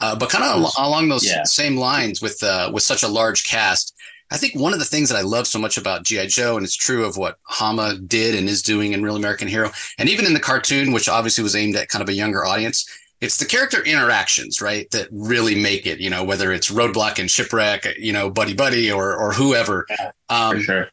Uh, 0.00 0.16
but 0.16 0.30
kind 0.30 0.44
of 0.44 0.72
al- 0.78 0.88
along 0.88 1.08
those 1.08 1.26
yeah. 1.26 1.42
same 1.44 1.76
lines 1.76 2.22
with 2.22 2.42
uh, 2.42 2.70
with 2.72 2.84
such 2.84 3.02
a 3.02 3.08
large 3.08 3.44
cast, 3.44 3.94
I 4.30 4.36
think 4.36 4.54
one 4.54 4.72
of 4.72 4.78
the 4.78 4.84
things 4.84 5.10
that 5.10 5.18
I 5.18 5.22
love 5.22 5.46
so 5.46 5.58
much 5.58 5.76
about 5.76 6.04
GI 6.04 6.28
Joe, 6.28 6.56
and 6.56 6.64
it's 6.64 6.74
true 6.74 7.04
of 7.04 7.18
what 7.18 7.38
Hama 7.42 7.98
did 7.98 8.34
and 8.34 8.48
is 8.48 8.62
doing 8.62 8.92
in 8.92 9.02
Real 9.02 9.16
American 9.16 9.48
Hero, 9.48 9.70
and 9.98 10.08
even 10.08 10.24
in 10.24 10.32
the 10.32 10.40
cartoon, 10.40 10.92
which 10.92 11.08
obviously 11.08 11.42
was 11.44 11.56
aimed 11.56 11.76
at 11.76 11.88
kind 11.88 12.02
of 12.02 12.08
a 12.08 12.14
younger 12.14 12.44
audience, 12.44 12.88
it's 13.22 13.36
the 13.36 13.46
character 13.46 13.82
interactions, 13.84 14.60
right, 14.60 14.90
that 14.90 15.06
really 15.12 15.54
make 15.54 15.86
it. 15.86 16.00
You 16.00 16.10
know, 16.10 16.24
whether 16.24 16.52
it's 16.52 16.70
Roadblock 16.70 17.20
and 17.20 17.30
Shipwreck, 17.30 17.86
you 17.96 18.12
know, 18.12 18.28
Buddy 18.28 18.52
Buddy, 18.52 18.90
or 18.90 19.16
or 19.16 19.32
whoever. 19.32 19.86
Yeah, 19.88 20.10
um, 20.28 20.56
for 20.56 20.62
sure. 20.62 20.88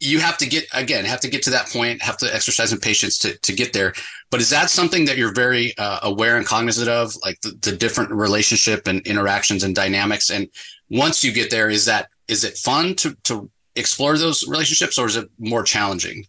You 0.00 0.18
have 0.20 0.38
to 0.38 0.46
get 0.46 0.66
again, 0.72 1.04
have 1.04 1.20
to 1.20 1.28
get 1.28 1.42
to 1.44 1.50
that 1.50 1.68
point, 1.68 2.02
have 2.02 2.16
to 2.18 2.34
exercise 2.34 2.70
some 2.70 2.80
patience 2.80 3.18
to 3.18 3.36
to 3.38 3.52
get 3.52 3.74
there. 3.74 3.92
But 4.30 4.40
is 4.40 4.50
that 4.50 4.70
something 4.70 5.04
that 5.04 5.18
you're 5.18 5.34
very 5.34 5.76
uh, 5.76 6.00
aware 6.02 6.38
and 6.38 6.46
cognizant 6.46 6.88
of, 6.88 7.14
like 7.24 7.40
the, 7.42 7.50
the 7.60 7.76
different 7.76 8.10
relationship 8.10 8.88
and 8.88 9.06
interactions 9.06 9.62
and 9.62 9.74
dynamics? 9.74 10.30
And 10.30 10.48
once 10.90 11.22
you 11.22 11.30
get 11.30 11.50
there, 11.50 11.68
is 11.68 11.84
that 11.84 12.08
is 12.26 12.42
it 12.42 12.56
fun 12.56 12.94
to 12.96 13.14
to 13.24 13.50
explore 13.74 14.16
those 14.16 14.48
relationships, 14.48 14.98
or 14.98 15.06
is 15.06 15.16
it 15.16 15.28
more 15.38 15.62
challenging? 15.62 16.24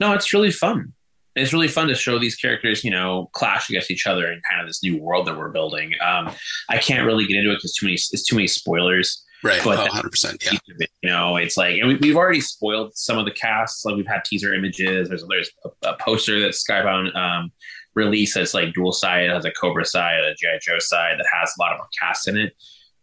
No, 0.00 0.14
it's 0.14 0.32
really 0.32 0.50
fun 0.50 0.94
it's 1.38 1.52
really 1.52 1.68
fun 1.68 1.88
to 1.88 1.94
show 1.94 2.18
these 2.18 2.36
characters, 2.36 2.84
you 2.84 2.90
know, 2.90 3.30
clash 3.32 3.68
against 3.68 3.90
each 3.90 4.06
other 4.06 4.30
in 4.30 4.40
kind 4.48 4.60
of 4.60 4.66
this 4.66 4.82
new 4.82 5.00
world 5.00 5.26
that 5.26 5.36
we're 5.36 5.50
building. 5.50 5.92
Um, 6.04 6.30
I 6.68 6.78
can't 6.78 7.06
really 7.06 7.26
get 7.26 7.36
into 7.36 7.50
it 7.50 7.56
because 7.56 7.74
too 7.74 7.86
many 7.86 7.94
it's 7.94 8.24
too 8.24 8.36
many 8.36 8.46
spoilers. 8.46 9.24
Right. 9.44 9.60
But 9.62 9.78
oh, 9.78 9.92
100%. 9.92 10.44
Yeah. 10.44 10.58
It, 10.80 10.90
you 11.02 11.10
know, 11.10 11.36
it's 11.36 11.56
like, 11.56 11.76
and 11.78 11.98
we, 12.00 12.08
have 12.08 12.16
already 12.16 12.40
spoiled 12.40 12.96
some 12.96 13.18
of 13.18 13.24
the 13.24 13.30
casts. 13.30 13.84
Like 13.84 13.96
we've 13.96 14.06
had 14.06 14.24
teaser 14.24 14.52
images. 14.52 15.08
There's 15.08 15.24
there's 15.28 15.50
a, 15.64 15.90
a 15.90 15.96
poster 15.98 16.40
that 16.40 16.52
Skybound 16.52 17.14
um, 17.14 17.52
released 17.94 18.34
that's 18.34 18.54
like 18.54 18.74
dual 18.74 18.92
side, 18.92 19.30
has 19.30 19.44
a 19.44 19.52
Cobra 19.52 19.84
side, 19.84 20.20
a 20.24 20.34
GI 20.34 20.58
Joe 20.62 20.78
side 20.78 21.18
that 21.18 21.26
has 21.32 21.52
a 21.56 21.62
lot 21.62 21.72
of 21.72 21.80
our 21.80 21.88
casts 22.00 22.26
in 22.26 22.36
it. 22.36 22.52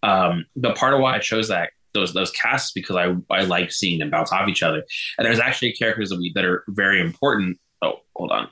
Um, 0.03 0.45
but 0.55 0.77
part 0.77 0.93
of 0.93 0.99
why 0.99 1.15
I 1.15 1.19
chose 1.19 1.47
that 1.47 1.69
those 1.93 2.13
those 2.13 2.31
casts 2.31 2.73
because 2.73 2.95
I 2.97 3.15
I 3.33 3.43
like 3.43 3.71
seeing 3.71 3.99
them 3.99 4.11
bounce 4.11 4.31
off 4.31 4.47
each 4.47 4.61
other. 4.61 4.83
And 5.17 5.25
there's 5.25 5.39
actually 5.39 5.71
characters 5.71 6.09
that 6.09 6.19
we 6.19 6.31
that 6.35 6.45
are 6.45 6.63
very 6.67 6.99
important 6.99 7.57
Oh, 7.85 7.99
hold 8.15 8.31
on. 8.31 8.49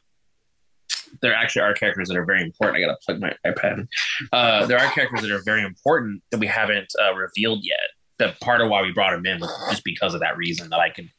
There 1.21 1.33
actually 1.33 1.63
are 1.63 1.73
characters 1.73 2.07
that 2.09 2.17
are 2.17 2.25
very 2.25 2.41
important. 2.41 2.77
I 2.77 2.87
gotta 2.87 2.97
plug 3.05 3.19
my 3.19 3.35
iPad. 3.45 3.87
Uh, 4.31 4.65
there 4.65 4.79
are 4.79 4.91
characters 4.91 5.21
that 5.21 5.31
are 5.31 5.41
very 5.43 5.63
important 5.63 6.21
that 6.31 6.39
we 6.39 6.47
haven't 6.47 6.91
uh, 7.01 7.13
revealed 7.13 7.59
yet. 7.63 7.79
That 8.19 8.39
part 8.41 8.61
of 8.61 8.69
why 8.69 8.81
we 8.81 8.91
brought 8.91 9.11
them 9.11 9.25
in 9.25 9.39
was 9.39 9.51
just 9.69 9.83
because 9.83 10.13
of 10.13 10.19
that 10.21 10.37
reason 10.37 10.69
that 10.69 10.79
I 10.79 10.89
could 10.89 11.09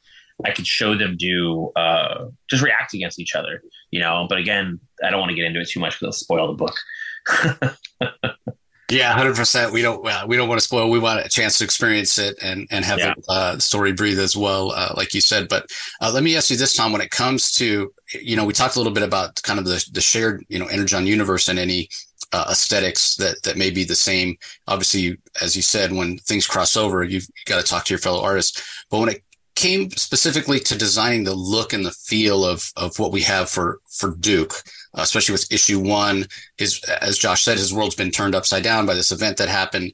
I 0.44 0.50
could 0.50 0.66
show 0.66 0.97
them 0.97 1.16
do 1.16 1.71
uh, 1.76 2.26
just 2.50 2.62
react 2.62 2.94
against 2.94 3.21
each 3.21 3.35
other, 3.35 3.62
you 3.90 4.00
know. 4.00 4.26
But 4.28 4.38
again, 4.38 4.80
I 5.02 5.11
don't 5.11 5.21
want 5.21 5.30
to 5.30 5.37
get 5.37 5.44
into 5.44 5.61
it 5.61 5.68
too 5.68 5.80
much 5.80 5.99
because 5.99 6.02
it'll 6.02 6.12
spoil 6.12 6.47
the 6.49 6.54
book. 6.54 6.76
Yeah, 8.95 9.13
hundred 9.13 9.35
percent. 9.35 9.73
We 9.73 9.83
don't 9.83 10.07
uh, 10.07 10.25
we 10.27 10.37
don't 10.37 10.49
want 10.49 10.61
to 10.61 10.65
spoil. 10.65 10.89
We 10.89 11.01
want 11.01 11.27
a 11.27 11.29
chance 11.29 11.59
to 11.59 11.65
experience 11.65 12.17
it 12.17 12.37
and 12.41 12.69
and 12.71 12.85
have 12.85 12.99
yeah. 13.01 13.15
the 13.17 13.33
uh, 13.33 13.59
story 13.59 13.93
breathe 13.93 14.21
as 14.21 14.37
well, 14.37 14.71
uh, 14.71 14.95
like 14.97 15.15
you 15.15 15.21
said. 15.21 15.49
But 15.49 15.67
uh, 16.01 16.13
let 16.15 16.23
me 16.23 16.37
ask 16.37 16.49
you 16.49 16.57
this, 16.57 16.77
Tom. 16.77 16.93
When 16.93 17.01
it 17.01 17.11
comes 17.11 17.53
to 17.55 17.93
you 18.13 18.37
know, 18.37 18.45
we 18.45 18.53
talked 18.53 18.77
a 18.77 18.79
little 18.79 18.93
bit 18.93 19.03
about 19.03 19.43
kind 19.43 19.59
of 19.59 19.65
the 19.65 19.85
the 19.93 20.01
shared 20.01 20.45
you 20.49 20.61
know 20.61 20.67
Energon 20.67 21.09
universe 21.09 21.49
and 21.49 21.59
any 21.59 21.89
uh, 22.33 22.47
aesthetics 22.51 23.17
that 23.17 23.43
that 23.43 23.57
may 23.57 23.71
be 23.71 23.83
the 23.83 23.97
same. 23.97 24.37
Obviously, 24.69 25.01
you, 25.01 25.17
as 25.43 25.57
you 25.57 25.63
said, 25.63 25.93
when 25.93 26.19
things 26.19 26.47
cross 26.47 26.77
over, 26.77 27.03
you've 27.03 27.27
got 27.47 27.61
to 27.61 27.69
talk 27.69 27.85
to 27.87 27.93
your 27.93 27.99
fellow 27.99 28.23
artists. 28.23 28.85
But 28.91 29.01
when 29.01 29.09
it 29.09 29.25
came 29.57 29.91
specifically 29.91 30.61
to 30.61 30.79
designing 30.79 31.25
the 31.25 31.35
look 31.35 31.73
and 31.73 31.85
the 31.85 31.91
feel 31.91 32.45
of 32.45 32.73
of 32.77 32.99
what 33.01 33.13
we 33.13 33.23
have 33.23 33.51
for 33.51 33.81
for 33.89 34.15
Duke 34.17 34.63
especially 34.95 35.33
with 35.33 35.53
issue 35.53 35.81
one. 35.81 36.27
His, 36.57 36.83
as 37.01 37.18
Josh 37.18 37.45
said, 37.45 37.59
his 37.59 37.75
world's 37.75 37.95
been 37.95 38.11
turned 38.11 38.35
upside 38.35 38.62
down 38.62 38.87
by 38.87 38.95
this 38.95 39.12
event 39.12 39.37
that 39.38 39.49
happened. 39.49 39.92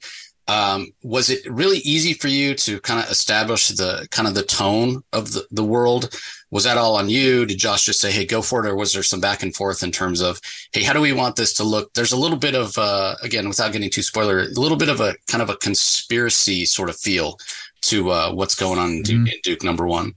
Um, 0.48 0.88
was 1.04 1.30
it 1.30 1.48
really 1.48 1.78
easy 1.78 2.12
for 2.12 2.26
you 2.26 2.56
to 2.56 2.80
kind 2.80 2.98
of 2.98 3.08
establish 3.08 3.68
the 3.68 4.08
kind 4.10 4.26
of 4.26 4.34
the 4.34 4.42
tone 4.42 5.04
of 5.12 5.32
the, 5.32 5.46
the 5.52 5.64
world? 5.64 6.12
Was 6.50 6.64
that 6.64 6.76
all 6.76 6.96
on 6.96 7.08
you? 7.08 7.46
Did 7.46 7.58
Josh 7.58 7.84
just 7.84 8.00
say, 8.00 8.10
Hey, 8.10 8.26
go 8.26 8.42
for 8.42 8.64
it? 8.64 8.68
Or 8.68 8.74
was 8.74 8.92
there 8.92 9.04
some 9.04 9.20
back 9.20 9.44
and 9.44 9.54
forth 9.54 9.84
in 9.84 9.92
terms 9.92 10.20
of, 10.20 10.40
Hey, 10.72 10.82
how 10.82 10.92
do 10.92 11.00
we 11.00 11.12
want 11.12 11.36
this 11.36 11.54
to 11.54 11.64
look? 11.64 11.94
There's 11.94 12.10
a 12.10 12.18
little 12.18 12.36
bit 12.36 12.56
of, 12.56 12.76
uh, 12.76 13.14
again, 13.22 13.48
without 13.48 13.70
getting 13.70 13.90
too 13.90 14.02
spoiler, 14.02 14.40
a 14.40 14.48
little 14.48 14.76
bit 14.76 14.88
of 14.88 15.00
a 15.00 15.14
kind 15.28 15.40
of 15.40 15.50
a 15.50 15.56
conspiracy 15.56 16.64
sort 16.64 16.90
of 16.90 16.96
feel 16.96 17.38
to, 17.82 18.10
uh, 18.10 18.32
what's 18.32 18.56
going 18.56 18.80
on 18.80 18.90
in 18.90 19.02
Duke, 19.02 19.16
mm-hmm. 19.18 19.26
in 19.28 19.40
Duke 19.44 19.62
number 19.62 19.86
one. 19.86 20.14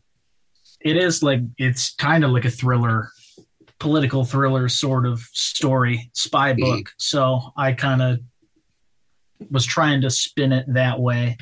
It 0.81 0.97
is 0.97 1.21
like, 1.21 1.41
it's 1.59 1.93
kind 1.93 2.23
of 2.23 2.31
like 2.31 2.45
a 2.45 2.51
thriller 2.51 3.11
political 3.83 4.23
thriller 4.23 4.69
sort 4.69 5.05
of 5.05 5.19
story, 5.33 6.09
spy 6.13 6.53
book. 6.53 6.89
So 6.97 7.51
I 7.57 7.73
kind 7.73 8.01
of 8.01 8.21
was 9.51 9.65
trying 9.65 9.99
to 10.01 10.09
spin 10.09 10.53
it 10.53 10.65
that 10.69 11.01
way. 11.01 11.35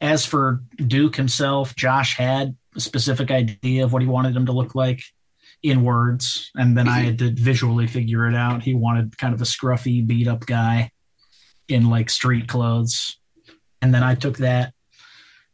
As 0.00 0.24
for 0.24 0.62
Duke 0.76 1.14
himself, 1.14 1.76
Josh 1.76 2.16
had 2.16 2.56
a 2.74 2.80
specific 2.80 3.30
idea 3.30 3.84
of 3.84 3.92
what 3.92 4.00
he 4.00 4.08
wanted 4.08 4.34
him 4.34 4.46
to 4.46 4.52
look 4.52 4.74
like 4.74 5.02
in 5.62 5.84
words, 5.84 6.50
and 6.54 6.76
then 6.76 6.86
mm-hmm. 6.86 6.94
I 6.94 7.00
had 7.00 7.18
to 7.18 7.30
visually 7.32 7.86
figure 7.86 8.26
it 8.28 8.34
out. 8.34 8.62
He 8.62 8.72
wanted 8.72 9.18
kind 9.18 9.34
of 9.34 9.42
a 9.42 9.44
scruffy, 9.44 10.06
beat 10.06 10.26
up 10.26 10.46
guy 10.46 10.90
in 11.68 11.90
like 11.90 12.08
street 12.08 12.48
clothes. 12.48 13.18
And 13.82 13.94
then 13.94 14.02
I 14.02 14.14
took 14.14 14.38
that 14.38 14.72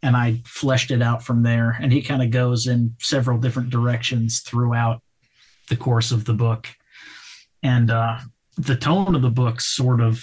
and 0.00 0.16
I 0.16 0.42
fleshed 0.46 0.92
it 0.92 1.02
out 1.02 1.24
from 1.24 1.42
there. 1.42 1.76
And 1.80 1.92
he 1.92 2.02
kind 2.02 2.22
of 2.22 2.30
goes 2.30 2.68
in 2.68 2.94
several 3.00 3.38
different 3.38 3.70
directions 3.70 4.40
throughout 4.40 5.02
the 5.70 5.76
course 5.76 6.12
of 6.12 6.26
the 6.26 6.35
book. 6.35 6.68
And 7.62 7.90
uh, 7.90 8.18
the 8.59 8.76
tone 8.76 9.14
of 9.14 9.22
the 9.22 9.30
book 9.30 9.62
sort 9.62 10.02
of 10.02 10.22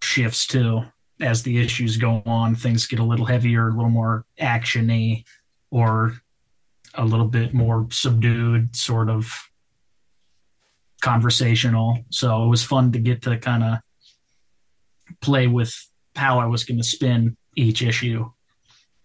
shifts 0.00 0.46
too 0.46 0.84
as 1.20 1.42
the 1.42 1.58
issues 1.58 1.96
go 1.96 2.22
on. 2.26 2.54
Things 2.54 2.86
get 2.86 3.00
a 3.00 3.04
little 3.04 3.26
heavier, 3.26 3.68
a 3.68 3.72
little 3.72 3.90
more 3.90 4.26
actiony, 4.40 5.24
or 5.70 6.20
a 6.94 7.04
little 7.04 7.26
bit 7.26 7.52
more 7.52 7.88
subdued, 7.90 8.76
sort 8.76 9.08
of 9.08 9.32
conversational. 11.02 11.98
So 12.10 12.44
it 12.44 12.48
was 12.48 12.62
fun 12.62 12.92
to 12.92 12.98
get 12.98 13.22
to 13.22 13.36
kind 13.38 13.64
of 13.64 13.78
play 15.20 15.46
with 15.46 15.74
how 16.14 16.38
I 16.38 16.46
was 16.46 16.64
going 16.64 16.78
to 16.78 16.84
spin 16.84 17.36
each 17.56 17.82
issue 17.82 18.30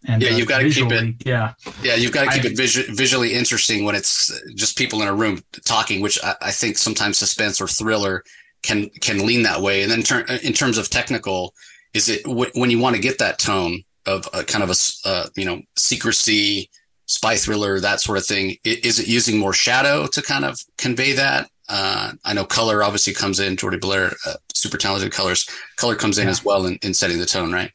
and 0.07 0.21
yeah, 0.21 0.29
uh, 0.29 0.35
you've 0.35 0.47
got 0.47 0.59
to 0.59 0.69
keep 0.69 0.91
it. 0.91 1.15
Yeah, 1.25 1.53
yeah, 1.83 1.95
you've 1.95 2.13
got 2.13 2.25
to 2.25 2.31
keep 2.31 2.45
I, 2.45 2.49
it 2.49 2.57
visu- 2.57 2.93
visually 2.93 3.33
interesting 3.33 3.83
when 3.83 3.95
it's 3.95 4.31
just 4.55 4.77
people 4.77 5.01
in 5.01 5.07
a 5.07 5.13
room 5.13 5.43
talking, 5.65 6.01
which 6.01 6.17
I, 6.23 6.35
I, 6.41 6.51
think 6.51 6.77
sometimes 6.77 7.17
suspense 7.17 7.59
or 7.59 7.67
thriller 7.67 8.23
can 8.63 8.89
can 9.01 9.25
lean 9.25 9.43
that 9.43 9.61
way. 9.61 9.83
And 9.83 9.91
then 9.91 10.03
ter- 10.03 10.25
in 10.41 10.53
terms 10.53 10.77
of 10.77 10.89
technical, 10.89 11.53
is 11.93 12.07
it 12.07 12.23
w- 12.23 12.51
when 12.55 12.71
you 12.71 12.79
want 12.79 12.95
to 12.95 13.01
get 13.01 13.17
that 13.19 13.39
tone 13.39 13.83
of 14.05 14.27
a 14.33 14.43
kind 14.43 14.63
of 14.63 14.69
a 14.69 15.07
uh, 15.07 15.27
you 15.35 15.45
know 15.45 15.61
secrecy, 15.75 16.69
spy 17.05 17.35
thriller, 17.35 17.79
that 17.81 17.99
sort 17.99 18.17
of 18.17 18.25
thing? 18.25 18.55
Is 18.63 18.99
it 18.99 19.07
using 19.07 19.37
more 19.37 19.53
shadow 19.53 20.07
to 20.07 20.21
kind 20.21 20.45
of 20.45 20.59
convey 20.77 21.11
that? 21.13 21.49
Uh, 21.67 22.13
I 22.23 22.33
know 22.33 22.45
color 22.45 22.83
obviously 22.83 23.13
comes 23.13 23.39
in. 23.39 23.57
Jordie 23.57 23.79
Bellaire, 23.79 24.15
uh, 24.25 24.35
super 24.53 24.77
talented 24.77 25.11
colors. 25.11 25.47
Color 25.75 25.95
comes 25.95 26.17
in 26.17 26.25
yeah. 26.25 26.31
as 26.31 26.43
well 26.43 26.65
in, 26.65 26.79
in 26.81 26.93
setting 26.93 27.19
the 27.19 27.25
tone, 27.25 27.51
right? 27.51 27.71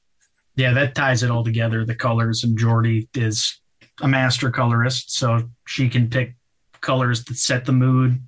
Yeah, 0.56 0.72
that 0.74 0.94
ties 0.94 1.22
it 1.22 1.30
all 1.30 1.44
together. 1.44 1.84
The 1.84 1.94
colors 1.94 2.44
and 2.44 2.56
Jordie 2.58 3.08
is 3.14 3.60
a 4.00 4.08
master 4.08 4.50
colorist, 4.50 5.16
so 5.16 5.48
she 5.66 5.88
can 5.88 6.08
pick 6.08 6.34
colors 6.80 7.24
that 7.24 7.36
set 7.36 7.64
the 7.64 7.72
mood 7.72 8.20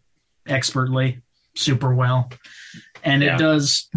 expertly, 0.46 1.20
super 1.54 1.94
well. 1.94 2.30
And 3.04 3.22
yeah. 3.22 3.36
it 3.36 3.38
does, 3.38 3.88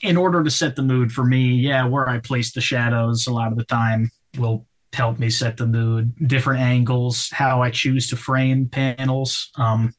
in 0.00 0.16
order 0.16 0.42
to 0.42 0.50
set 0.50 0.76
the 0.76 0.82
mood 0.82 1.12
for 1.12 1.24
me, 1.24 1.54
yeah, 1.56 1.86
where 1.86 2.08
I 2.08 2.18
place 2.18 2.52
the 2.52 2.60
shadows 2.60 3.26
a 3.26 3.32
lot 3.32 3.52
of 3.52 3.58
the 3.58 3.64
time 3.64 4.10
will 4.38 4.66
help 4.94 5.18
me 5.18 5.28
set 5.28 5.58
the 5.58 5.66
mood. 5.66 6.14
Different 6.26 6.60
angles, 6.62 7.28
how 7.30 7.62
I 7.62 7.70
choose 7.70 8.08
to 8.10 8.16
frame 8.16 8.68
panels. 8.68 9.50
Um, 9.56 9.94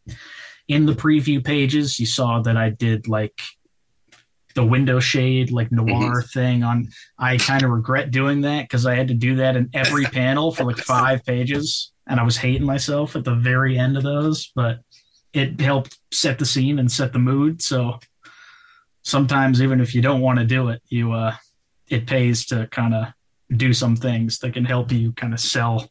in 0.68 0.86
the 0.86 0.94
preview 0.94 1.44
pages, 1.44 2.00
you 2.00 2.08
saw 2.08 2.42
that 2.42 2.58
I 2.58 2.70
did 2.70 3.08
like 3.08 3.40
the 4.58 4.66
window 4.66 5.00
shade 5.00 5.52
like 5.52 5.72
noir 5.72 5.86
mm-hmm. 5.86 6.40
thing 6.40 6.64
on 6.64 6.90
i 7.20 7.38
kind 7.38 7.62
of 7.62 7.70
regret 7.70 8.10
doing 8.10 8.42
that 8.42 8.64
because 8.64 8.88
i 8.88 8.96
had 8.96 9.08
to 9.08 9.14
do 9.14 9.36
that 9.36 9.56
in 9.56 9.70
every 9.76 10.04
panel 10.20 10.52
for 10.52 10.64
like 10.64 10.78
five 10.78 11.24
pages 11.24 11.92
and 12.08 12.20
i 12.20 12.24
was 12.24 12.38
hating 12.38 12.66
myself 12.66 13.16
at 13.16 13.24
the 13.24 13.36
very 13.36 13.78
end 13.78 13.96
of 13.96 14.02
those 14.02 14.52
but 14.56 14.80
it 15.32 15.60
helped 15.60 16.00
set 16.12 16.40
the 16.40 16.46
scene 16.46 16.80
and 16.80 16.92
set 16.92 17.14
the 17.14 17.20
mood 17.20 17.62
so 17.62 18.00
sometimes 19.04 19.62
even 19.62 19.80
if 19.80 19.94
you 19.94 20.02
don't 20.02 20.22
want 20.22 20.40
to 20.40 20.46
do 20.46 20.70
it 20.70 20.82
you 20.90 21.14
uh 21.14 21.36
it 21.88 22.08
pays 22.08 22.48
to 22.48 22.66
kind 22.72 22.96
of 22.96 23.06
do 23.56 23.74
some 23.74 23.96
things 23.96 24.40
that 24.40 24.54
can 24.54 24.66
help 24.66 24.92
you 24.92 25.12
kind 25.14 25.36
of 25.36 25.40
sell 25.40 25.88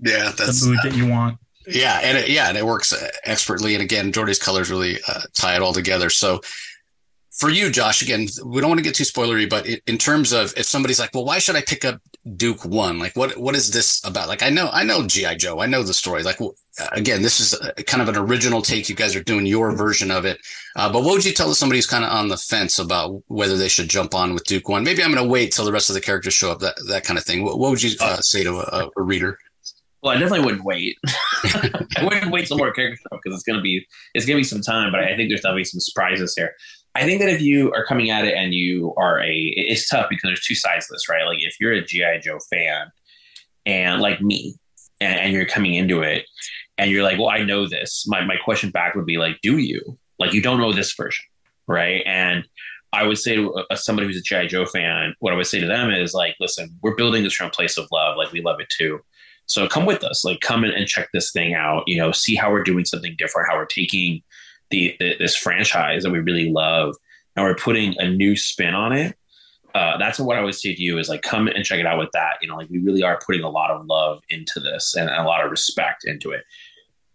yeah 0.00 0.32
that's 0.36 0.62
the 0.62 0.70
mood 0.70 0.78
that 0.82 0.96
you 0.96 1.06
want 1.06 1.38
yeah 1.68 2.00
and 2.02 2.18
it, 2.18 2.28
yeah 2.28 2.48
and 2.48 2.58
it 2.58 2.66
works 2.66 2.92
expertly 3.22 3.72
and 3.76 3.84
again 3.84 4.10
jordie's 4.10 4.40
colors 4.40 4.68
really 4.68 4.98
uh, 5.06 5.20
tie 5.32 5.54
it 5.54 5.62
all 5.62 5.72
together 5.72 6.10
so 6.10 6.40
for 7.42 7.50
you, 7.50 7.72
Josh, 7.72 8.02
again, 8.02 8.28
we 8.44 8.60
don't 8.60 8.70
want 8.70 8.78
to 8.78 8.84
get 8.84 8.94
too 8.94 9.02
spoilery, 9.02 9.50
but 9.50 9.66
in 9.66 9.98
terms 9.98 10.32
of 10.32 10.54
if 10.56 10.64
somebody's 10.64 11.00
like, 11.00 11.10
well, 11.12 11.24
why 11.24 11.40
should 11.40 11.56
I 11.56 11.60
pick 11.60 11.84
up 11.84 12.00
Duke 12.36 12.64
One? 12.64 13.00
Like, 13.00 13.16
what 13.16 13.36
what 13.36 13.56
is 13.56 13.72
this 13.72 14.00
about? 14.04 14.28
Like, 14.28 14.44
I 14.44 14.48
know 14.48 14.70
I 14.72 14.84
know 14.84 15.04
GI 15.04 15.38
Joe, 15.38 15.58
I 15.58 15.66
know 15.66 15.82
the 15.82 15.92
story. 15.92 16.22
Like, 16.22 16.38
again, 16.92 17.20
this 17.20 17.40
is 17.40 17.58
kind 17.88 18.00
of 18.00 18.08
an 18.08 18.16
original 18.16 18.62
take. 18.62 18.88
You 18.88 18.94
guys 18.94 19.16
are 19.16 19.24
doing 19.24 19.44
your 19.44 19.74
version 19.74 20.12
of 20.12 20.24
it. 20.24 20.38
Uh, 20.76 20.92
but 20.92 21.02
what 21.02 21.14
would 21.14 21.24
you 21.24 21.32
tell 21.32 21.52
somebody 21.52 21.78
who's 21.78 21.86
kind 21.88 22.04
of 22.04 22.12
on 22.12 22.28
the 22.28 22.36
fence 22.36 22.78
about 22.78 23.20
whether 23.26 23.56
they 23.56 23.68
should 23.68 23.88
jump 23.90 24.14
on 24.14 24.34
with 24.34 24.44
Duke 24.44 24.68
One? 24.68 24.84
Maybe 24.84 25.02
I'm 25.02 25.12
going 25.12 25.24
to 25.24 25.28
wait 25.28 25.50
till 25.50 25.64
the 25.64 25.72
rest 25.72 25.90
of 25.90 25.94
the 25.94 26.00
characters 26.00 26.34
show 26.34 26.52
up. 26.52 26.60
That 26.60 26.76
that 26.90 27.02
kind 27.02 27.18
of 27.18 27.24
thing. 27.24 27.42
What, 27.42 27.58
what 27.58 27.70
would 27.70 27.82
you 27.82 27.96
uh, 28.00 28.20
say 28.20 28.44
to 28.44 28.58
a, 28.58 28.88
a 28.96 29.02
reader? 29.02 29.36
Well, 30.00 30.14
I 30.14 30.18
definitely 30.18 30.44
wouldn't 30.44 30.64
wait. 30.64 30.96
I 31.96 32.04
wouldn't 32.04 32.30
wait 32.30 32.46
till 32.46 32.58
more 32.58 32.72
characters 32.72 33.00
show 33.00 33.18
because 33.22 33.36
it's 33.36 33.44
gonna 33.44 33.62
be 33.62 33.84
it's 34.14 34.26
gonna 34.26 34.38
be 34.38 34.44
some 34.44 34.60
time. 34.60 34.92
But 34.92 35.00
I 35.00 35.16
think 35.16 35.28
there's 35.28 35.40
definitely 35.40 35.64
some 35.64 35.80
surprises 35.80 36.34
here. 36.36 36.54
I 36.94 37.04
think 37.04 37.20
that 37.20 37.30
if 37.30 37.40
you 37.40 37.72
are 37.72 37.84
coming 37.84 38.10
at 38.10 38.24
it 38.24 38.34
and 38.34 38.52
you 38.52 38.92
are 38.96 39.20
a, 39.20 39.52
it's 39.56 39.88
tough 39.88 40.06
because 40.10 40.28
there's 40.28 40.44
two 40.44 40.54
sides 40.54 40.86
to 40.86 40.94
this, 40.94 41.08
right? 41.08 41.26
Like 41.26 41.38
if 41.40 41.56
you're 41.58 41.72
a 41.72 41.84
GI 41.84 42.20
Joe 42.22 42.38
fan 42.50 42.90
and 43.64 44.00
like 44.02 44.20
me, 44.20 44.56
and, 45.02 45.18
and 45.18 45.32
you're 45.32 45.46
coming 45.46 45.74
into 45.74 46.02
it 46.02 46.26
and 46.78 46.90
you're 46.90 47.02
like, 47.02 47.18
well, 47.18 47.28
I 47.28 47.42
know 47.42 47.66
this. 47.66 48.04
My 48.06 48.24
my 48.24 48.36
question 48.36 48.70
back 48.70 48.94
would 48.94 49.06
be 49.06 49.18
like, 49.18 49.38
do 49.42 49.58
you? 49.58 49.98
Like 50.18 50.32
you 50.32 50.42
don't 50.42 50.58
know 50.58 50.72
this 50.72 50.94
version, 50.94 51.24
right? 51.66 52.02
And 52.06 52.44
I 52.92 53.06
would 53.06 53.18
say 53.18 53.36
to 53.36 53.54
uh, 53.54 53.74
somebody 53.74 54.06
who's 54.06 54.18
a 54.18 54.22
GI 54.22 54.48
Joe 54.48 54.66
fan, 54.66 55.14
what 55.20 55.32
I 55.32 55.36
would 55.36 55.46
say 55.46 55.60
to 55.60 55.66
them 55.66 55.90
is 55.90 56.14
like, 56.14 56.36
listen, 56.40 56.78
we're 56.82 56.94
building 56.94 57.24
this 57.24 57.34
from 57.34 57.48
a 57.48 57.50
place 57.50 57.78
of 57.78 57.88
love. 57.90 58.16
Like 58.16 58.32
we 58.32 58.42
love 58.42 58.60
it 58.60 58.68
too. 58.68 59.00
So 59.46 59.66
come 59.66 59.86
with 59.86 60.04
us, 60.04 60.24
like 60.24 60.40
come 60.40 60.64
in 60.64 60.70
and 60.70 60.86
check 60.86 61.08
this 61.12 61.32
thing 61.32 61.54
out. 61.54 61.84
You 61.86 61.96
know, 61.96 62.12
see 62.12 62.34
how 62.34 62.50
we're 62.50 62.62
doing 62.62 62.84
something 62.84 63.14
different, 63.18 63.48
how 63.50 63.56
we're 63.56 63.66
taking 63.66 64.22
the, 64.72 64.96
the 64.98 65.14
this 65.18 65.36
franchise 65.36 66.02
that 66.02 66.10
we 66.10 66.18
really 66.18 66.50
love, 66.50 66.96
and 67.36 67.44
we're 67.44 67.54
putting 67.54 67.94
a 67.98 68.08
new 68.08 68.34
spin 68.34 68.74
on 68.74 68.92
it. 68.92 69.16
Uh, 69.74 69.96
that's 69.96 70.18
what 70.18 70.36
I 70.36 70.42
would 70.42 70.54
say 70.54 70.74
to 70.74 70.82
you 70.82 70.98
is 70.98 71.08
like 71.08 71.22
come 71.22 71.46
and 71.46 71.64
check 71.64 71.78
it 71.78 71.86
out 71.86 71.98
with 71.98 72.10
that. 72.12 72.38
You 72.42 72.48
know, 72.48 72.56
like 72.56 72.68
we 72.68 72.78
really 72.78 73.02
are 73.02 73.20
putting 73.24 73.42
a 73.42 73.48
lot 73.48 73.70
of 73.70 73.86
love 73.86 74.20
into 74.28 74.58
this 74.58 74.94
and 74.96 75.08
a 75.08 75.22
lot 75.22 75.44
of 75.44 75.50
respect 75.50 76.04
into 76.04 76.32
it. 76.32 76.44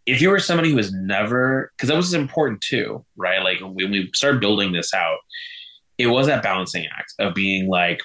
If 0.05 0.21
you 0.21 0.29
were 0.29 0.39
somebody 0.39 0.71
who 0.71 0.77
has 0.77 0.93
never, 0.93 1.71
because 1.75 1.89
that 1.89 1.97
was 1.97 2.13
important 2.13 2.61
too, 2.61 3.05
right? 3.17 3.43
Like 3.43 3.59
when 3.59 3.91
we 3.91 4.09
started 4.13 4.39
building 4.39 4.71
this 4.71 4.93
out, 4.93 5.17
it 5.97 6.07
was 6.07 6.27
that 6.27 6.41
balancing 6.41 6.87
act 6.97 7.13
of 7.19 7.35
being 7.35 7.67
like, 7.67 8.01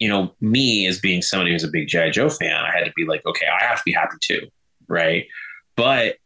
you 0.00 0.08
know, 0.08 0.34
me 0.40 0.86
as 0.86 0.98
being 0.98 1.22
somebody 1.22 1.52
who's 1.52 1.64
a 1.64 1.68
big 1.68 1.88
G.I. 1.88 2.10
Joe 2.10 2.28
fan, 2.28 2.64
I 2.64 2.76
had 2.76 2.84
to 2.84 2.92
be 2.96 3.06
like, 3.06 3.24
okay, 3.24 3.46
I 3.46 3.64
have 3.64 3.78
to 3.78 3.82
be 3.84 3.92
happy 3.92 4.16
too, 4.20 4.48
right? 4.88 5.26
But 5.76 6.16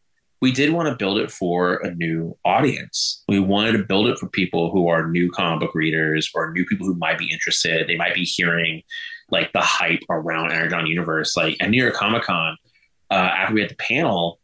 we 0.40 0.52
did 0.52 0.72
want 0.72 0.88
to 0.88 0.94
build 0.94 1.18
it 1.18 1.30
for 1.30 1.76
a 1.76 1.94
new 1.94 2.36
audience. 2.44 3.22
We 3.28 3.40
wanted 3.40 3.72
to 3.72 3.84
build 3.84 4.08
it 4.08 4.18
for 4.18 4.26
people 4.28 4.70
who 4.70 4.88
are 4.88 5.06
new 5.06 5.30
comic 5.30 5.60
book 5.60 5.74
readers 5.74 6.30
or 6.34 6.52
new 6.52 6.64
people 6.64 6.86
who 6.86 6.94
might 6.94 7.18
be 7.18 7.30
interested. 7.30 7.86
They 7.86 7.96
might 7.96 8.14
be 8.14 8.24
hearing 8.24 8.82
like 9.30 9.52
the 9.52 9.60
hype 9.60 10.02
around 10.08 10.52
Energon 10.52 10.86
Universe. 10.86 11.36
Like 11.36 11.56
at 11.60 11.68
New 11.68 11.82
York 11.82 11.94
Comic 11.94 12.22
Con, 12.22 12.56
uh, 13.10 13.14
after 13.14 13.54
we 13.54 13.60
had 13.60 13.70
the 13.70 13.76
panel, 13.76 14.40